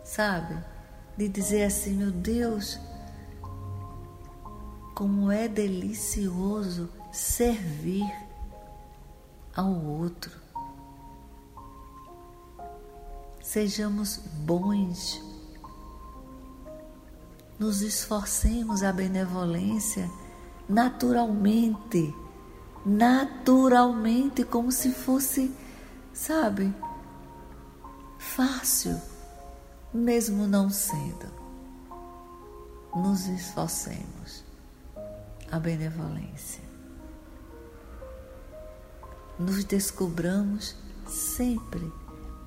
sabe? 0.04 0.58
De 1.16 1.30
dizer 1.30 1.66
assim: 1.66 1.94
meu 1.94 2.10
Deus, 2.12 2.80
como 5.00 5.32
é 5.32 5.48
delicioso 5.48 6.90
servir 7.10 8.04
ao 9.56 9.72
outro. 9.72 10.30
Sejamos 13.42 14.18
bons 14.18 15.24
nos 17.58 17.82
esforcemos 17.82 18.84
a 18.84 18.92
benevolência 18.92 20.12
naturalmente, 20.68 22.14
naturalmente, 22.86 24.44
como 24.44 24.70
se 24.70 24.92
fosse, 24.92 25.50
sabe, 26.12 26.76
fácil, 28.18 29.00
mesmo 29.94 30.46
não 30.46 30.70
sendo. 30.70 31.32
Nos 32.94 33.28
esforcemos 33.28 34.49
a 35.52 35.60
benevolência. 35.60 36.64
Nos 39.38 39.64
descobramos 39.64 40.76
sempre 41.08 41.92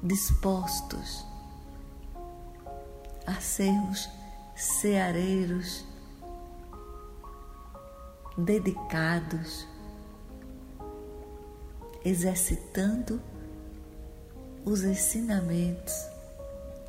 dispostos 0.03 1.25
a 3.27 3.41
sermos 3.41 4.09
ceareiros 4.55 5.87
dedicados, 8.37 9.67
exercitando 12.05 13.21
os 14.65 14.83
ensinamentos 14.83 15.95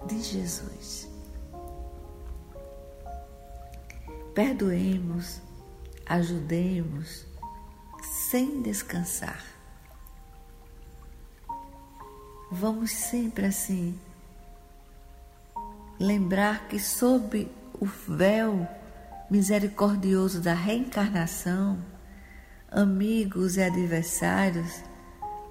de 0.08 0.22
Jesus. 0.22 1.08
Perdoemos, 4.34 5.42
ajudemos, 6.06 7.26
sem 8.02 8.62
descansar. 8.62 9.44
Vamos 12.52 12.92
sempre 12.92 13.46
assim 13.46 14.00
lembrar 16.00 16.68
que 16.68 16.80
sob 16.80 17.50
o 17.80 17.86
véu 17.86 18.68
misericordioso 19.30 20.42
da 20.42 20.54
reencarnação, 20.54 21.80
amigos 22.70 23.58
e 23.58 23.64
adversários 23.64 24.84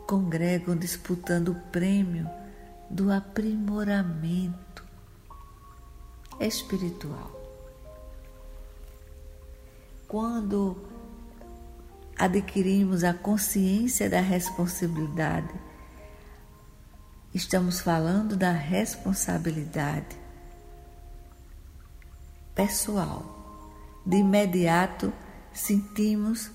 congregam 0.06 0.76
disputando 0.76 1.48
o 1.48 1.54
prêmio 1.70 2.28
do 2.90 3.10
aprimoramento 3.10 4.84
espiritual. 6.38 7.41
Quando 10.12 10.76
adquirimos 12.18 13.02
a 13.02 13.14
consciência 13.14 14.10
da 14.10 14.20
responsabilidade, 14.20 15.48
estamos 17.32 17.80
falando 17.80 18.36
da 18.36 18.52
responsabilidade 18.52 20.14
pessoal 22.54 23.24
de 24.04 24.18
imediato 24.18 25.10
sentimos 25.50 26.50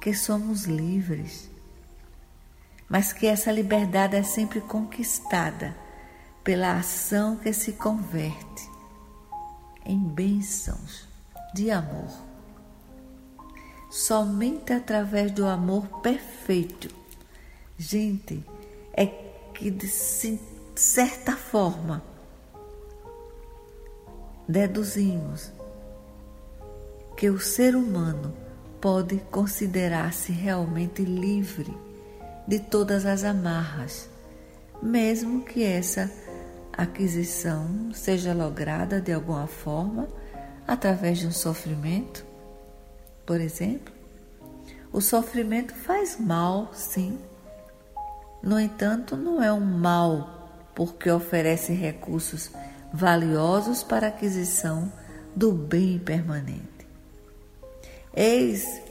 que 0.00 0.14
somos 0.14 0.64
livres, 0.64 1.50
mas 2.88 3.12
que 3.12 3.26
essa 3.26 3.52
liberdade 3.52 4.16
é 4.16 4.22
sempre 4.22 4.62
conquistada 4.62 5.76
pela 6.42 6.78
ação 6.78 7.36
que 7.36 7.52
se 7.52 7.72
converte 7.72 8.70
em 9.84 9.98
bênçãos 9.98 11.06
de 11.54 11.70
amor. 11.70 12.31
Somente 13.92 14.72
através 14.72 15.30
do 15.32 15.44
amor 15.44 15.86
perfeito, 16.00 16.88
gente, 17.76 18.42
é 18.94 19.04
que 19.52 19.70
de 19.70 19.86
certa 20.74 21.36
forma 21.36 22.02
deduzimos 24.48 25.52
que 27.18 27.28
o 27.28 27.38
ser 27.38 27.76
humano 27.76 28.34
pode 28.80 29.18
considerar-se 29.30 30.32
realmente 30.32 31.04
livre 31.04 31.76
de 32.48 32.60
todas 32.60 33.04
as 33.04 33.24
amarras, 33.24 34.08
mesmo 34.82 35.44
que 35.44 35.62
essa 35.62 36.10
aquisição 36.72 37.92
seja 37.92 38.32
lograda 38.32 39.02
de 39.02 39.12
alguma 39.12 39.46
forma 39.46 40.08
através 40.66 41.18
de 41.18 41.26
um 41.26 41.30
sofrimento. 41.30 42.31
Por 43.24 43.40
exemplo, 43.40 43.92
o 44.92 45.00
sofrimento 45.00 45.74
faz 45.74 46.18
mal, 46.18 46.70
sim. 46.74 47.18
No 48.42 48.58
entanto, 48.58 49.16
não 49.16 49.42
é 49.42 49.52
um 49.52 49.60
mal 49.60 50.70
porque 50.74 51.10
oferece 51.10 51.72
recursos 51.72 52.50
valiosos 52.92 53.82
para 53.82 54.06
a 54.06 54.10
aquisição 54.10 54.92
do 55.34 55.52
bem 55.52 55.98
permanente. 55.98 56.86
Eis 58.14 58.82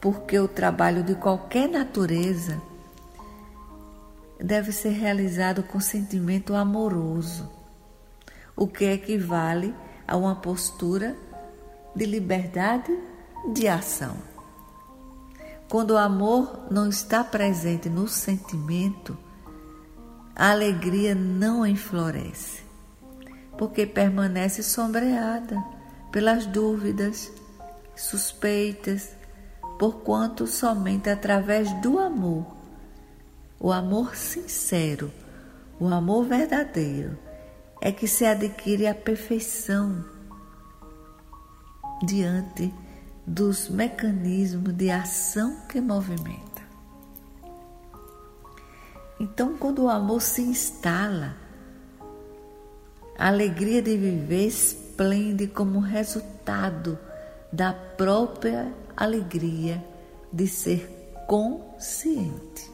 porque 0.00 0.38
o 0.38 0.48
trabalho 0.48 1.02
de 1.02 1.14
qualquer 1.14 1.68
natureza 1.68 2.60
deve 4.38 4.72
ser 4.72 4.90
realizado 4.90 5.62
com 5.62 5.78
sentimento 5.78 6.54
amoroso, 6.54 7.50
o 8.56 8.66
que 8.66 8.86
equivale 8.86 9.74
a 10.08 10.16
uma 10.16 10.34
postura 10.36 11.14
de 11.94 12.06
liberdade 12.06 12.96
de 13.52 13.68
ação. 13.68 14.16
Quando 15.68 15.92
o 15.92 15.98
amor 15.98 16.66
não 16.70 16.88
está 16.88 17.22
presente 17.22 17.88
no 17.88 18.08
sentimento, 18.08 19.16
a 20.34 20.50
alegria 20.50 21.14
não 21.14 21.66
enfloresce, 21.66 22.62
porque 23.56 23.86
permanece 23.86 24.62
sombreada 24.62 25.62
pelas 26.10 26.46
dúvidas, 26.46 27.30
suspeitas, 27.94 29.10
porquanto 29.78 30.46
somente 30.46 31.08
através 31.08 31.72
do 31.80 31.98
amor, 31.98 32.46
o 33.58 33.70
amor 33.70 34.16
sincero, 34.16 35.12
o 35.78 35.86
amor 35.86 36.24
verdadeiro, 36.24 37.16
é 37.80 37.92
que 37.92 38.08
se 38.08 38.24
adquire 38.24 38.86
a 38.86 38.94
perfeição 38.94 40.04
diante 42.02 42.72
dos 43.30 43.68
mecanismos 43.68 44.74
de 44.74 44.90
ação 44.90 45.60
que 45.68 45.80
movimenta. 45.80 46.62
Então, 49.20 49.56
quando 49.56 49.84
o 49.84 49.88
amor 49.88 50.20
se 50.20 50.42
instala, 50.42 51.36
a 53.16 53.28
alegria 53.28 53.80
de 53.80 53.96
viver 53.96 54.48
esplende 54.48 55.46
como 55.46 55.78
resultado 55.78 56.98
da 57.52 57.72
própria 57.72 58.74
alegria 58.96 59.84
de 60.32 60.48
ser 60.48 61.14
consciente. 61.28 62.68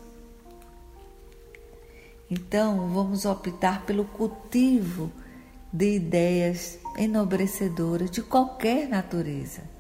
Então, 2.31 2.89
vamos 2.95 3.27
optar 3.27 3.85
pelo 3.85 4.07
cultivo 4.07 5.13
de 5.71 5.97
ideias 5.97 6.79
enobrecedoras 6.97 8.11
de 8.11 8.23
qualquer 8.23 8.89
natureza. 8.89 9.76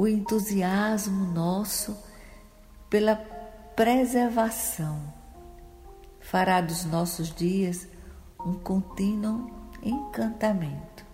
O 0.00 0.08
entusiasmo 0.08 1.26
nosso 1.26 1.94
pela 2.88 3.16
preservação 3.76 4.98
fará 6.20 6.62
dos 6.62 6.86
nossos 6.86 7.30
dias 7.30 7.86
um 8.38 8.54
contínuo 8.54 9.50
encantamento. 9.82 11.04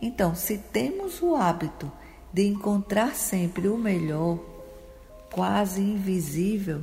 Então, 0.00 0.34
se 0.34 0.56
temos 0.56 1.20
o 1.20 1.34
hábito 1.36 1.92
de 2.32 2.46
encontrar 2.46 3.14
sempre 3.14 3.68
o 3.68 3.76
melhor, 3.76 4.38
quase 5.30 5.82
invisível 5.82 6.82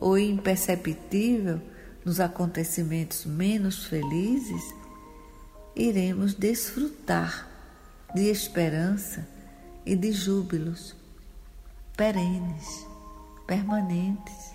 ou 0.00 0.16
imperceptível 0.16 1.60
nos 2.02 2.20
acontecimentos 2.20 3.26
menos 3.26 3.84
felizes, 3.84 4.74
iremos 5.74 6.32
desfrutar 6.32 7.55
de 8.14 8.30
esperança 8.30 9.26
e 9.84 9.94
de 9.94 10.12
júbilos 10.12 10.94
perenes, 11.96 12.86
permanentes. 13.46 14.54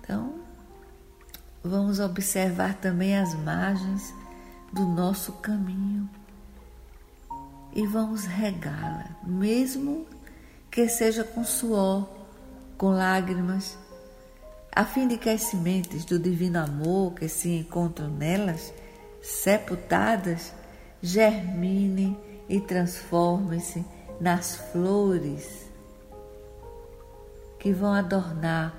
Então, 0.00 0.34
vamos 1.62 2.00
observar 2.00 2.74
também 2.74 3.16
as 3.16 3.34
margens 3.34 4.14
do 4.72 4.86
nosso 4.86 5.32
caminho 5.34 6.08
e 7.72 7.86
vamos 7.86 8.24
regá-la, 8.24 9.16
mesmo 9.24 10.06
que 10.70 10.88
seja 10.88 11.22
com 11.22 11.44
suor, 11.44 12.08
com 12.76 12.90
lágrimas, 12.90 13.78
a 14.72 14.84
fim 14.84 15.06
de 15.06 15.18
que 15.18 15.28
as 15.28 15.42
sementes 15.42 16.04
do 16.04 16.18
divino 16.18 16.58
amor 16.58 17.14
que 17.14 17.28
se 17.28 17.50
encontram 17.50 18.08
nelas, 18.08 18.72
sepultadas, 19.22 20.52
germinem 21.02 22.16
e 22.48 22.60
transformem-se 22.60 23.84
nas 24.20 24.56
flores 24.72 25.70
que 27.58 27.72
vão 27.72 27.92
adornar 27.92 28.74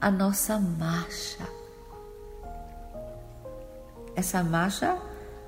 a 0.00 0.10
nossa 0.10 0.58
marcha. 0.58 1.46
Essa 4.14 4.42
marcha 4.42 5.00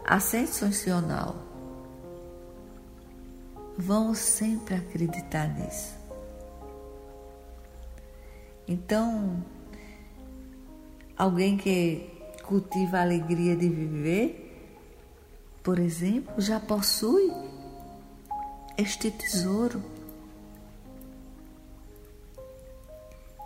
ascensional. 0.04 1.36
vamos 3.76 4.18
sempre 4.18 4.76
acreditar 4.76 5.48
nisso. 5.48 5.96
Então, 8.68 9.42
alguém 11.16 11.56
que 11.56 12.10
cultiva 12.44 12.98
a 12.98 13.02
alegria 13.02 13.56
de 13.56 13.68
viver, 13.68 14.43
por 15.64 15.78
exemplo, 15.78 16.34
já 16.38 16.60
possui 16.60 17.32
este 18.76 19.10
tesouro. 19.10 19.82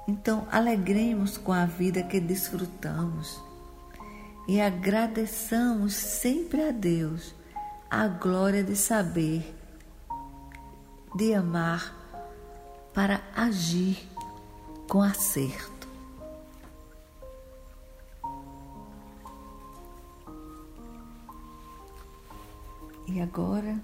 Então, 0.08 0.48
alegremos 0.50 1.38
com 1.38 1.52
a 1.52 1.64
vida 1.64 2.02
que 2.02 2.18
desfrutamos 2.18 3.40
e 4.48 4.60
agradeçamos 4.60 5.94
sempre 5.94 6.62
a 6.68 6.72
Deus 6.72 7.34
a 7.88 8.08
glória 8.08 8.64
de 8.64 8.74
saber, 8.74 9.54
de 11.14 11.34
amar, 11.34 11.94
para 12.92 13.22
agir 13.36 14.08
com 14.88 15.02
acerto. 15.02 15.77
E 23.10 23.22
agora 23.22 23.82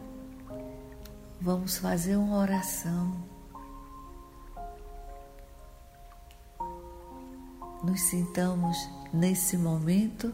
vamos 1.41 1.79
fazer 1.79 2.15
uma 2.15 2.37
oração. 2.37 3.25
Nos 7.83 8.03
sintamos 8.03 8.77
nesse 9.15 9.57
momento 9.57 10.31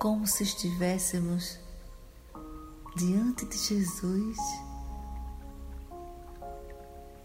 como 0.00 0.26
se 0.26 0.42
estivéssemos 0.42 1.60
diante 2.96 3.46
de 3.46 3.56
Jesus, 3.56 4.36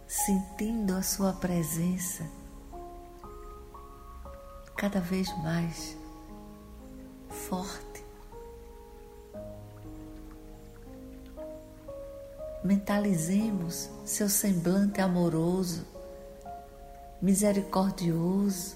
sentindo 0.08 0.94
a 0.96 1.02
Sua 1.02 1.34
presença 1.34 2.30
cada 4.76 5.02
vez 5.02 5.28
mais 5.40 5.97
forte. 7.30 8.04
Mentalizemos 12.64 13.90
seu 14.06 14.28
semblante 14.28 15.00
amoroso, 15.00 15.86
misericordioso 17.22 18.76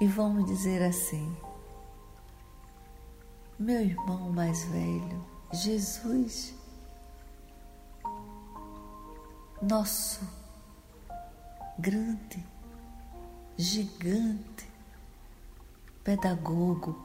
e 0.00 0.06
vamos 0.06 0.46
dizer 0.46 0.82
assim: 0.82 1.36
meu 3.58 3.80
irmão 3.80 4.30
mais 4.30 4.64
velho, 4.64 5.24
Jesus, 5.52 6.54
nosso 9.62 10.20
grande, 11.78 12.44
gigante 13.56 14.75
pedagogo 16.06 16.96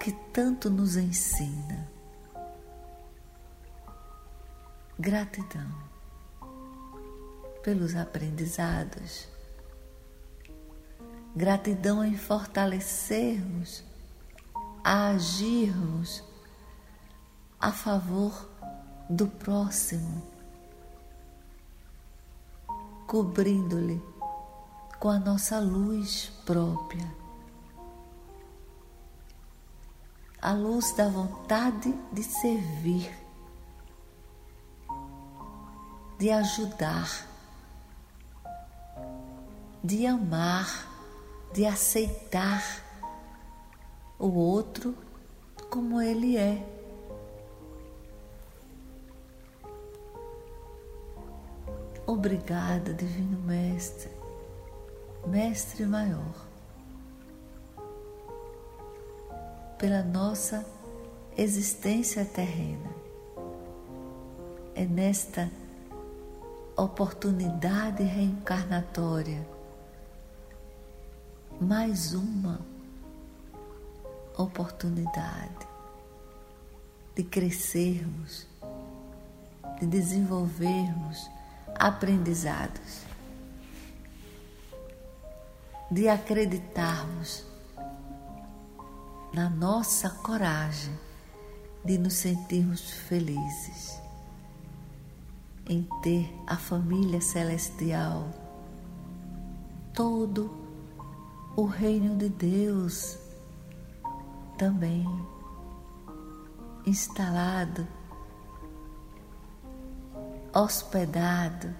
que 0.00 0.10
tanto 0.32 0.70
nos 0.70 0.96
ensina. 0.96 1.86
Gratidão 4.98 5.70
pelos 7.62 7.94
aprendizados, 7.94 9.28
gratidão 11.34 12.02
em 12.02 12.16
fortalecermos 12.16 13.84
a 14.82 15.08
agirmos 15.08 16.24
a 17.60 17.70
favor 17.70 18.48
do 19.10 19.26
próximo, 19.26 20.22
cobrindo-lhe 23.06 24.02
com 24.98 25.10
a 25.10 25.18
nossa 25.18 25.58
luz 25.58 26.32
própria. 26.46 27.25
A 30.46 30.52
luz 30.52 30.92
da 30.92 31.08
vontade 31.08 31.92
de 32.12 32.22
servir, 32.22 33.12
de 36.20 36.30
ajudar, 36.30 37.26
de 39.82 40.06
amar, 40.06 40.86
de 41.52 41.66
aceitar 41.66 42.62
o 44.20 44.28
outro 44.28 44.96
como 45.68 46.00
ele 46.00 46.36
é. 46.36 46.64
Obrigada, 52.06 52.94
Divino 52.94 53.40
Mestre, 53.40 54.12
Mestre 55.26 55.84
Maior, 55.86 56.45
pela 59.78 60.02
nossa 60.02 60.64
existência 61.36 62.24
terrena. 62.24 62.90
É 64.74 64.84
nesta 64.84 65.50
oportunidade 66.76 68.02
reencarnatória, 68.02 69.46
mais 71.60 72.12
uma 72.12 72.60
oportunidade 74.36 75.66
de 77.14 77.24
crescermos, 77.24 78.46
de 79.80 79.86
desenvolvermos 79.86 81.30
aprendizados, 81.74 83.00
de 85.90 86.08
acreditarmos 86.08 87.45
na 89.36 89.50
nossa 89.50 90.08
coragem 90.08 90.98
de 91.84 91.98
nos 91.98 92.14
sentirmos 92.14 92.90
felizes 92.90 94.00
em 95.68 95.86
ter 96.00 96.34
a 96.46 96.56
família 96.56 97.20
celestial, 97.20 98.30
todo 99.92 100.50
o 101.54 101.66
reino 101.66 102.16
de 102.16 102.30
Deus 102.30 103.18
também 104.56 105.04
instalado, 106.86 107.86
hospedado 110.54 111.74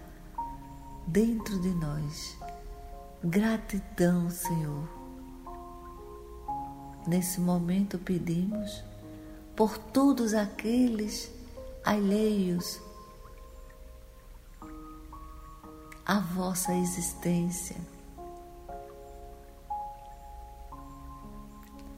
dentro 1.07 1.59
de 1.63 1.71
nós. 1.71 2.37
Gratidão, 3.25 4.29
Senhor. 4.29 4.96
Nesse 7.07 7.41
momento 7.41 7.99
pedimos 7.99 8.83
por 9.55 9.79
todos 9.79 10.35
aqueles 10.35 11.31
alheios 11.85 12.81
à 16.05 16.19
vossa 16.19 16.75
existência 16.75 17.77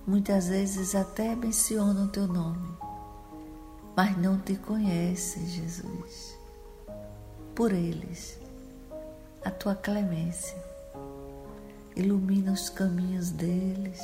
muitas 0.09 0.49
vezes 0.49 0.95
até 0.95 1.37
mencionam 1.37 2.07
o 2.07 2.09
teu 2.09 2.27
nome, 2.27 2.67
mas 3.95 4.17
não 4.17 4.39
te 4.39 4.57
conhecem, 4.57 5.47
Jesus. 5.47 6.35
Por 7.55 7.75
eles, 7.75 8.41
a 9.45 9.51
tua 9.51 9.75
clemência 9.75 10.57
ilumina 11.95 12.53
os 12.53 12.71
caminhos 12.71 13.31
deles 13.31 14.01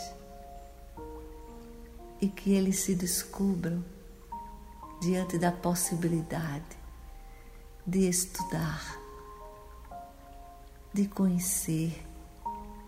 e 2.24 2.28
que 2.30 2.54
eles 2.54 2.78
se 2.78 2.94
descubram 2.94 3.84
diante 4.98 5.36
da 5.36 5.52
possibilidade 5.52 6.74
de 7.86 8.08
estudar, 8.08 8.98
de 10.90 11.06
conhecer, 11.06 12.02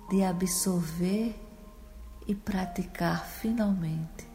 de 0.08 0.24
absorver 0.24 1.38
e 2.26 2.34
praticar 2.34 3.26
finalmente 3.26 4.26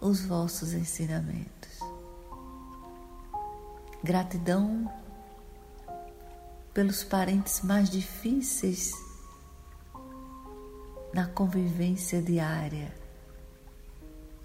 os 0.00 0.26
vossos 0.26 0.72
ensinamentos. 0.72 1.78
Gratidão 4.02 4.92
pelos 6.74 7.04
parentes 7.04 7.62
mais 7.62 7.88
difíceis 7.88 8.90
na 11.14 11.28
convivência 11.28 12.20
diária. 12.20 13.05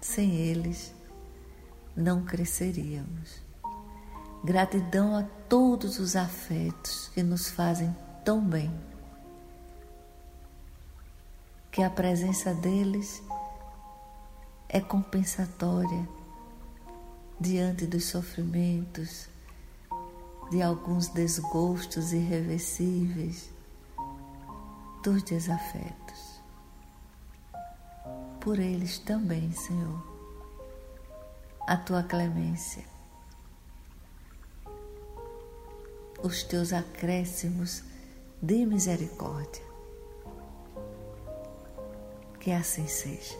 Sem 0.02 0.34
eles, 0.34 0.92
não 1.94 2.24
cresceríamos. 2.24 3.40
Gratidão 4.42 5.16
a 5.16 5.22
todos 5.48 6.00
os 6.00 6.16
afetos 6.16 7.08
que 7.14 7.22
nos 7.22 7.48
fazem 7.48 7.96
tão 8.24 8.44
bem 8.44 8.68
que 11.70 11.84
a 11.84 11.88
presença 11.88 12.52
deles 12.52 13.22
é 14.68 14.80
compensatória 14.80 16.08
diante 17.38 17.86
dos 17.86 18.06
sofrimentos, 18.06 19.28
de 20.50 20.60
alguns 20.62 21.06
desgostos 21.08 22.12
irreversíveis, 22.12 23.50
dos 25.04 25.22
desafetos. 25.22 26.31
Por 28.42 28.58
eles 28.58 28.98
também, 28.98 29.52
Senhor, 29.52 30.02
a 31.68 31.76
tua 31.76 32.02
clemência, 32.02 32.84
os 36.20 36.42
teus 36.42 36.72
acréscimos 36.72 37.84
de 38.42 38.66
misericórdia. 38.66 39.62
Que 42.40 42.50
assim 42.50 42.88
seja. 42.88 43.38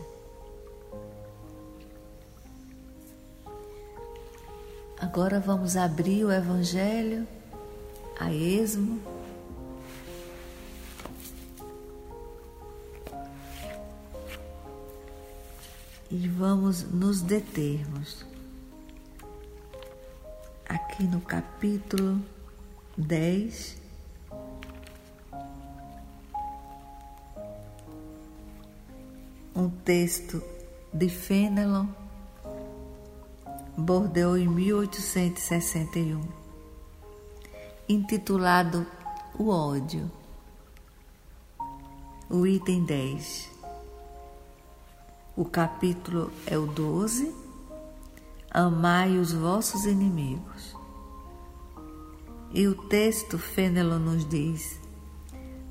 Agora 5.00 5.40
vamos 5.40 5.76
abrir 5.76 6.24
o 6.24 6.30
Evangelho 6.30 7.26
a 8.20 8.32
esmo. 8.32 9.03
E 16.14 16.28
vamos 16.28 16.82
nos 16.82 17.22
determos 17.22 18.26
aqui 20.68 21.04
no 21.04 21.22
capítulo 21.22 22.20
10. 22.98 23.78
Um 29.56 29.70
texto 29.70 30.42
de 30.92 31.08
Fenelon 31.08 31.86
Bordeaux 33.78 34.36
em 34.36 34.48
1861, 34.48 36.20
intitulado 37.88 38.86
O 39.38 39.48
ódio. 39.48 40.12
O 42.28 42.46
item 42.46 42.84
10. 42.84 43.61
O 45.35 45.47
capítulo 45.47 46.30
é 46.47 46.59
o 46.59 46.66
12. 46.66 47.35
Amai 48.51 49.16
os 49.16 49.33
vossos 49.33 49.87
inimigos. 49.87 50.76
E 52.53 52.68
o 52.68 52.74
texto 52.74 53.39
Fênelon 53.39 53.99
nos 53.99 54.28
diz: 54.28 54.78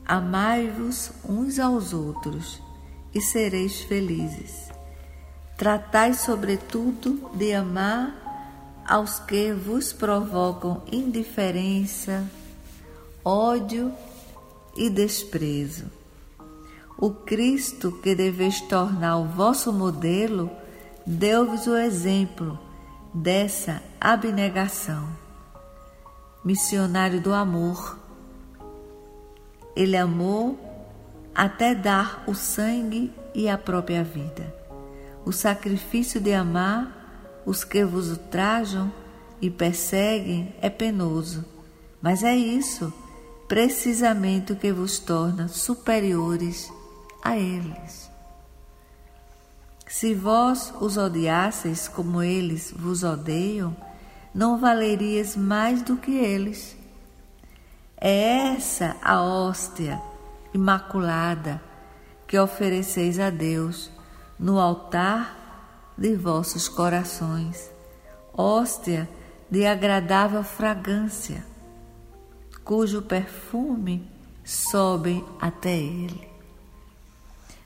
Amai-vos 0.03 1.11
uns 1.23 1.59
aos 1.59 1.93
outros 1.93 2.59
e 3.13 3.21
sereis 3.21 3.81
felizes. 3.81 4.69
Tratai, 5.55 6.15
sobretudo, 6.15 7.29
de 7.35 7.53
amar 7.53 8.81
aos 8.87 9.19
que 9.19 9.53
vos 9.53 9.93
provocam 9.93 10.81
indiferença, 10.91 12.27
ódio 13.23 13.93
e 14.75 14.89
desprezo. 14.89 16.00
O 17.01 17.09
Cristo 17.09 17.91
que 17.91 18.15
deveis 18.15 18.61
tornar 18.61 19.17
o 19.17 19.25
vosso 19.25 19.73
modelo 19.73 20.49
deu-vos 21.05 21.67
o 21.67 21.75
exemplo 21.75 22.57
dessa 23.13 23.83
abnegação. 23.99 25.09
Missionário 26.45 27.19
do 27.19 27.33
amor, 27.33 27.99
ele 29.75 29.97
amou 29.97 30.57
até 31.35 31.75
dar 31.75 32.23
o 32.25 32.33
sangue 32.33 33.11
e 33.35 33.49
a 33.49 33.57
própria 33.57 34.03
vida 34.03 34.61
o 35.25 35.31
sacrifício 35.31 36.19
de 36.19 36.33
amar 36.33 37.43
os 37.45 37.63
que 37.63 37.83
vos 37.83 38.09
ultrajam 38.09 38.91
e 39.41 39.49
perseguem 39.49 40.53
é 40.61 40.69
penoso, 40.69 41.43
mas 42.01 42.23
é 42.23 42.35
isso 42.35 42.93
precisamente 43.47 44.53
o 44.53 44.55
que 44.55 44.71
vos 44.71 44.99
torna 44.99 45.47
superiores 45.47 46.71
a 47.21 47.37
eles. 47.37 48.09
Se 49.87 50.15
vós 50.15 50.73
os 50.79 50.97
odiasseis 50.97 51.87
como 51.87 52.23
eles 52.23 52.73
vos 52.75 53.03
odeiam, 53.03 53.75
não 54.33 54.57
valerias 54.57 55.35
mais 55.35 55.81
do 55.81 55.97
que 55.97 56.11
eles. 56.11 56.77
É 57.97 58.53
essa 58.55 58.95
a 59.01 59.21
hóstia 59.21 60.01
imaculada 60.53 61.61
que 62.25 62.39
ofereceis 62.39 63.19
a 63.19 63.29
Deus 63.29 63.91
no 64.39 64.59
altar 64.59 65.93
de 65.97 66.15
vossos 66.15 66.67
corações, 66.67 67.69
hóstia 68.33 69.07
de 69.49 69.65
agradável 69.65 70.43
fragrância, 70.43 71.45
cujo 72.63 73.01
perfume 73.01 74.09
sobe 74.43 75.23
até 75.39 75.77
ele. 75.77 76.30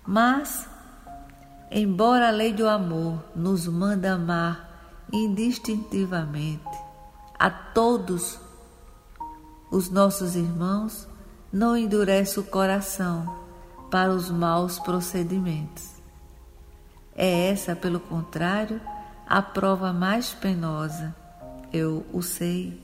Mas, 0.08 0.68
embora 1.72 2.28
a 2.28 2.32
lei 2.32 2.54
do 2.54 2.68
amor 2.68 3.24
nos 3.36 3.68
manda 3.68 4.14
amar 4.14 4.70
indistintivamente 5.12 6.64
a 7.40 7.50
todos 7.50 8.40
os 9.72 9.90
nossos 9.90 10.36
irmãos, 10.36 11.08
não 11.52 11.76
endurece 11.76 12.40
o 12.40 12.44
coração 12.44 13.46
para 13.90 14.12
os 14.12 14.30
maus 14.30 14.78
procedimentos. 14.80 15.96
É 17.16 17.50
essa, 17.50 17.76
pelo 17.76 18.00
contrário, 18.00 18.80
a 19.26 19.42
prova 19.42 19.92
mais 19.92 20.34
penosa. 20.34 21.16
Eu 21.72 22.06
o 22.14 22.22
sei, 22.22 22.82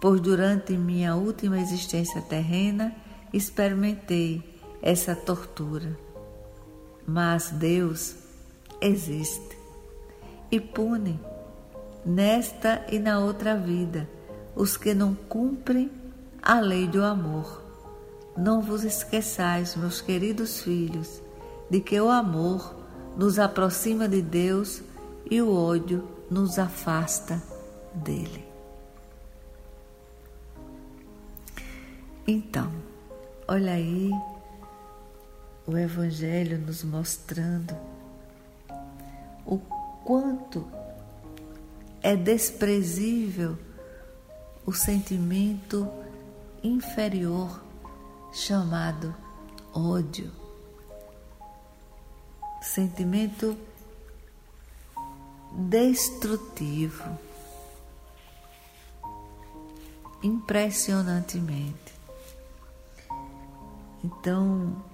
pois 0.00 0.20
durante 0.20 0.72
minha 0.72 1.14
última 1.14 1.60
existência 1.60 2.20
terrena 2.22 2.94
experimentei 3.32 4.60
essa 4.82 5.14
tortura. 5.14 6.05
Mas 7.06 7.50
Deus 7.50 8.16
existe 8.80 9.56
e 10.50 10.60
pune, 10.60 11.20
nesta 12.04 12.84
e 12.90 12.98
na 12.98 13.18
outra 13.18 13.56
vida, 13.56 14.08
os 14.54 14.76
que 14.76 14.94
não 14.94 15.14
cumprem 15.14 15.90
a 16.42 16.60
lei 16.60 16.86
do 16.86 17.02
amor. 17.04 17.62
Não 18.36 18.60
vos 18.60 18.84
esqueçais, 18.84 19.76
meus 19.76 20.00
queridos 20.00 20.60
filhos, 20.60 21.22
de 21.70 21.80
que 21.80 22.00
o 22.00 22.08
amor 22.08 22.74
nos 23.16 23.38
aproxima 23.38 24.08
de 24.08 24.20
Deus 24.20 24.82
e 25.30 25.40
o 25.40 25.52
ódio 25.52 26.06
nos 26.30 26.58
afasta 26.58 27.42
dele. 27.94 28.44
Então, 32.26 32.70
olha 33.46 33.72
aí 33.72 34.10
o 35.66 35.76
Evangelho 35.76 36.58
nos 36.58 36.84
mostrando 36.84 37.76
o 39.44 39.58
quanto 40.04 40.66
é 42.02 42.16
desprezível 42.16 43.58
o 44.64 44.72
sentimento 44.72 45.88
inferior 46.62 47.62
chamado 48.32 49.14
ódio 49.72 50.46
sentimento 52.66 53.56
destrutivo, 55.52 57.18
impressionantemente. 60.22 61.94
Então, 64.04 64.84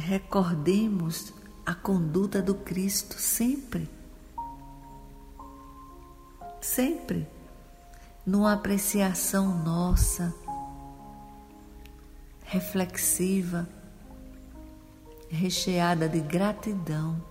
recordemos 0.00 1.32
a 1.64 1.74
conduta 1.74 2.42
do 2.42 2.54
Cristo 2.54 3.14
sempre, 3.14 3.88
sempre, 6.60 7.28
numa 8.26 8.54
apreciação 8.54 9.62
nossa, 9.62 10.34
reflexiva 12.42 13.68
recheada 15.30 16.08
de 16.08 16.20
gratidão 16.20 17.22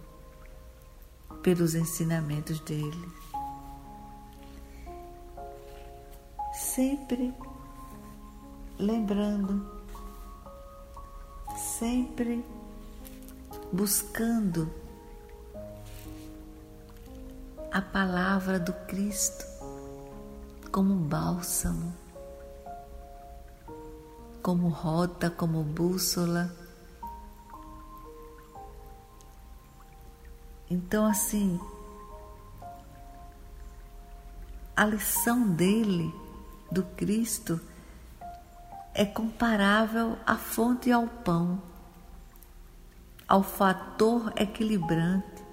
pelos 1.44 1.76
ensinamentos 1.76 2.60
dele. 2.62 3.12
Sempre 6.54 7.34
lembrando, 8.78 9.70
sempre 11.58 12.44
buscando 13.72 14.72
a 17.72 17.82
palavra 17.82 18.60
do 18.60 18.74
Cristo 18.88 19.46
como 20.72 20.96
bálsamo, 20.96 21.94
como 24.42 24.70
rota, 24.70 25.30
como 25.30 25.64
bússola. 25.64 26.54
Então, 30.70 31.06
assim, 31.06 31.60
a 34.76 34.86
lição 34.86 35.50
dele, 35.50 36.14
do 36.72 36.84
Cristo, 36.84 37.60
é 38.94 39.06
comparável 39.06 40.18
à 40.26 40.36
fonte 40.38 40.90
e 40.90 40.92
ao 40.92 41.08
pão, 41.08 41.62
ao 43.30 43.44
fator 43.44 44.34
equilibrante, 44.36 45.44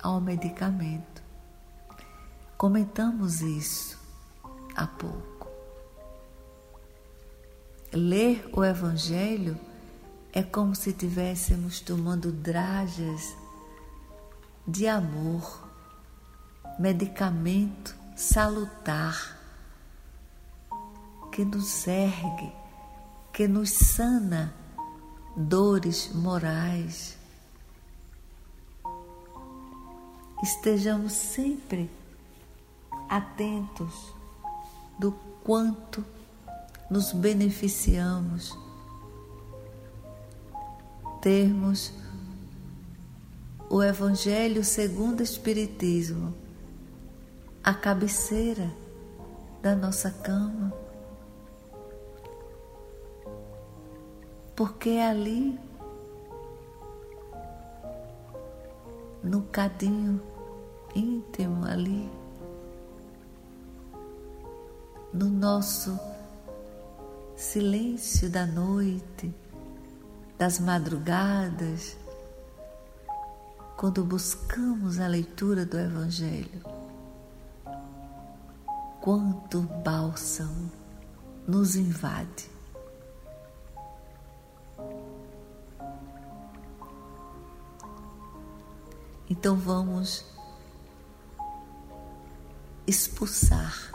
ao 0.00 0.20
medicamento. 0.20 1.20
Comentamos 2.56 3.40
isso 3.40 3.98
há 4.76 4.86
pouco. 4.86 5.48
Ler 7.92 8.48
o 8.52 8.64
Evangelho 8.64 9.58
é 10.32 10.40
como 10.40 10.76
se 10.76 10.90
estivéssemos 10.90 11.80
tomando 11.80 12.30
dragas 12.30 13.36
de 14.64 14.86
amor, 14.86 15.68
medicamento 16.78 17.96
salutar 18.14 19.36
que 21.32 21.44
nos 21.44 21.88
ergue, 21.88 22.52
que 23.32 23.48
nos 23.48 23.70
sana 23.70 24.59
dores 25.36 26.10
morais. 26.14 27.16
Estejamos 30.42 31.12
sempre 31.12 31.90
atentos 33.08 34.14
do 34.98 35.12
quanto 35.44 36.04
nos 36.90 37.12
beneficiamos 37.12 38.56
termos 41.20 41.92
o 43.68 43.82
Evangelho 43.82 44.64
segundo 44.64 45.20
o 45.20 45.22
Espiritismo, 45.22 46.34
a 47.62 47.72
cabeceira 47.72 48.68
da 49.62 49.76
nossa 49.76 50.10
cama. 50.10 50.79
Porque 54.60 54.90
ali, 54.90 55.58
no 59.24 59.40
cadinho 59.44 60.20
íntimo 60.94 61.64
ali, 61.64 62.10
no 65.14 65.30
nosso 65.30 65.98
silêncio 67.34 68.28
da 68.28 68.44
noite, 68.44 69.34
das 70.36 70.60
madrugadas, 70.60 71.96
quando 73.78 74.04
buscamos 74.04 75.00
a 75.00 75.06
leitura 75.06 75.64
do 75.64 75.78
Evangelho. 75.78 76.62
Quanto 79.00 79.62
bálsamo 79.82 80.70
nos 81.48 81.76
invade. 81.76 82.59
Então 89.30 89.54
vamos 89.54 90.24
expulsar 92.84 93.92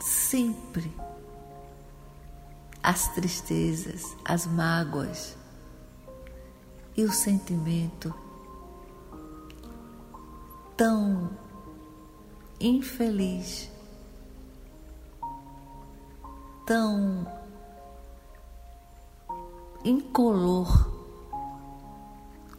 sempre 0.00 0.90
as 2.82 3.08
tristezas, 3.08 4.16
as 4.24 4.46
mágoas 4.46 5.36
e 6.96 7.04
o 7.04 7.12
sentimento 7.12 8.14
tão 10.78 11.30
infeliz, 12.58 13.70
tão 16.64 17.30
incolor 19.84 20.90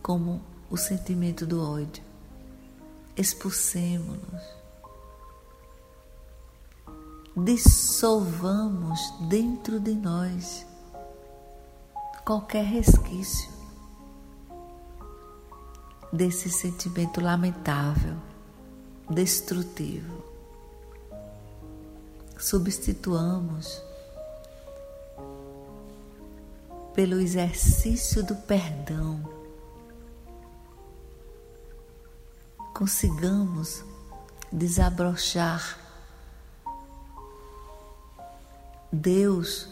como 0.03 0.52
o 0.73 0.77
sentimento 0.77 1.45
do 1.45 1.61
ódio. 1.61 2.03
Expulsemos-nos 3.15 4.63
dissolvamos 7.35 8.99
dentro 9.27 9.79
de 9.79 9.95
nós 9.95 10.65
qualquer 12.23 12.63
resquício 12.63 13.51
desse 16.11 16.49
sentimento 16.49 17.19
lamentável, 17.19 18.15
destrutivo. 19.09 20.23
Substituamos 22.37 23.81
pelo 26.93 27.19
exercício 27.19 28.23
do 28.23 28.35
perdão. 28.35 29.32
Consigamos 32.73 33.83
desabrochar 34.51 35.77
Deus 38.91 39.67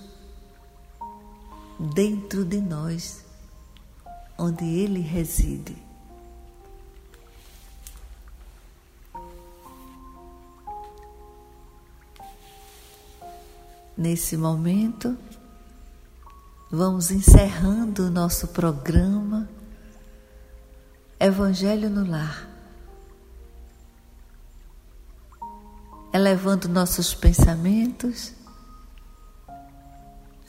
dentro 1.80 2.45
de 2.45 2.62
nós, 2.62 3.24
onde 4.38 4.66
Ele 4.66 4.99
reside. 4.99 5.76
Nesse 13.97 14.38
momento, 14.38 15.18
vamos 16.72 17.12
encerrando 17.12 18.08
o 18.08 18.12
nosso 18.12 18.47
programa 18.47 19.49
Evangelho 21.20 21.89
no 21.89 22.10
Lar. 22.10 22.51
Elevando 26.14 26.68
nossos 26.68 27.14
pensamentos 27.14 28.34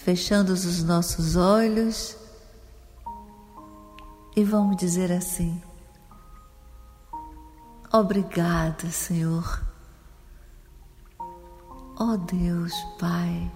fechando 0.03 0.53
os 0.53 0.83
nossos 0.83 1.37
olhos 1.37 2.17
e 4.35 4.43
vamos 4.43 4.77
dizer 4.77 5.13
assim: 5.13 5.63
Obrigada, 7.93 8.91
Senhor. 8.91 9.63
Ó 11.21 12.15
oh 12.15 12.17
Deus, 12.17 12.73
Pai. 12.99 13.51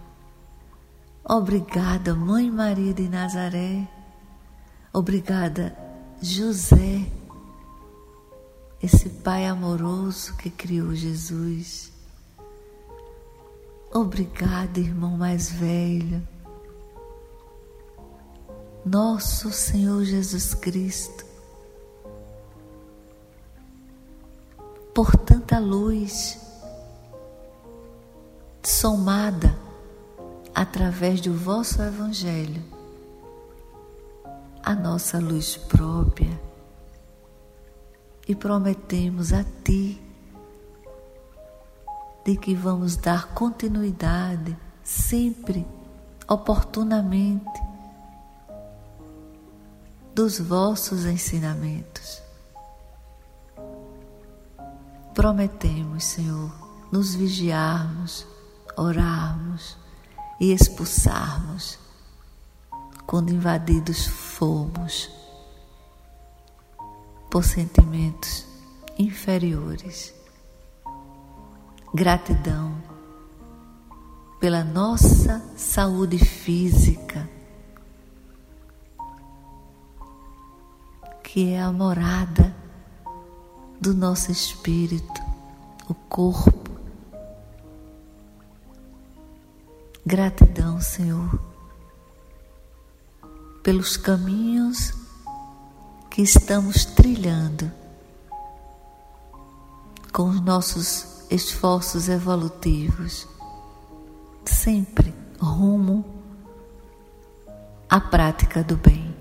Obrigada, 1.25 2.15
Mãe 2.15 2.49
Maria 2.49 2.95
de 2.95 3.09
Nazaré. 3.09 3.89
Obrigada, 4.93 5.77
José, 6.23 7.11
esse 8.81 9.09
Pai 9.09 9.47
amoroso 9.47 10.37
que 10.37 10.49
criou 10.49 10.95
Jesus. 10.95 11.96
Obrigada, 13.97 14.79
irmão 14.79 15.17
mais 15.17 15.49
velho. 15.51 16.23
Nosso 18.85 19.51
Senhor 19.51 20.05
Jesus 20.05 20.53
Cristo, 20.53 21.25
por 24.93 25.17
tanta 25.17 25.59
luz 25.59 26.39
somada 28.63 29.59
através 30.55 31.23
do 31.23 31.33
vosso 31.33 31.81
Evangelho, 31.81 32.63
a 34.63 34.75
nossa 34.75 35.19
luz 35.19 35.57
própria, 35.57 36.39
e 38.29 38.35
prometemos 38.35 39.33
a 39.33 39.43
Ti 39.65 40.06
de 42.27 42.37
que 42.37 42.57
vamos 42.57 42.97
dar 42.97 43.29
continuidade 43.29 44.59
sempre, 44.83 45.65
oportunamente, 46.27 47.63
dos 50.13 50.41
vossos 50.41 51.05
ensinamentos. 51.05 52.21
Prometemos, 55.15 56.03
Senhor, 56.03 56.53
nos 56.91 57.15
vigiarmos, 57.15 58.27
orarmos 58.77 59.79
e 60.41 60.53
expulsarmos 60.53 61.79
quando 63.07 63.31
invadidos 63.31 64.05
fomos 64.05 65.09
por 67.31 67.45
sentimentos 67.45 68.45
inferiores. 68.99 70.13
Gratidão 71.99 72.77
pela 74.39 74.63
nossa 74.63 75.43
saúde 75.57 76.19
física 76.19 77.27
que 81.23 81.53
é 81.55 81.63
a 81.63 81.73
morada 81.73 82.55
do 83.81 83.95
nosso 83.95 84.31
espírito, 84.31 85.23
o 85.89 85.95
corpo. 85.95 86.71
Gratidão, 90.05 90.79
Senhor, 90.83 91.41
pelos 93.63 93.97
caminhos 93.97 94.93
que 96.11 96.21
estamos 96.21 96.85
trilhando 96.85 97.73
com 100.13 100.29
os 100.29 100.43
nossos 100.43 101.16
esforços 101.31 102.09
evolutivos, 102.09 103.27
sempre 104.45 105.15
rumo 105.39 106.05
à 107.89 108.01
prática 108.01 108.63
do 108.63 108.77
bem. 108.77 109.15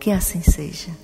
Que 0.00 0.10
assim 0.10 0.42
seja. 0.42 1.03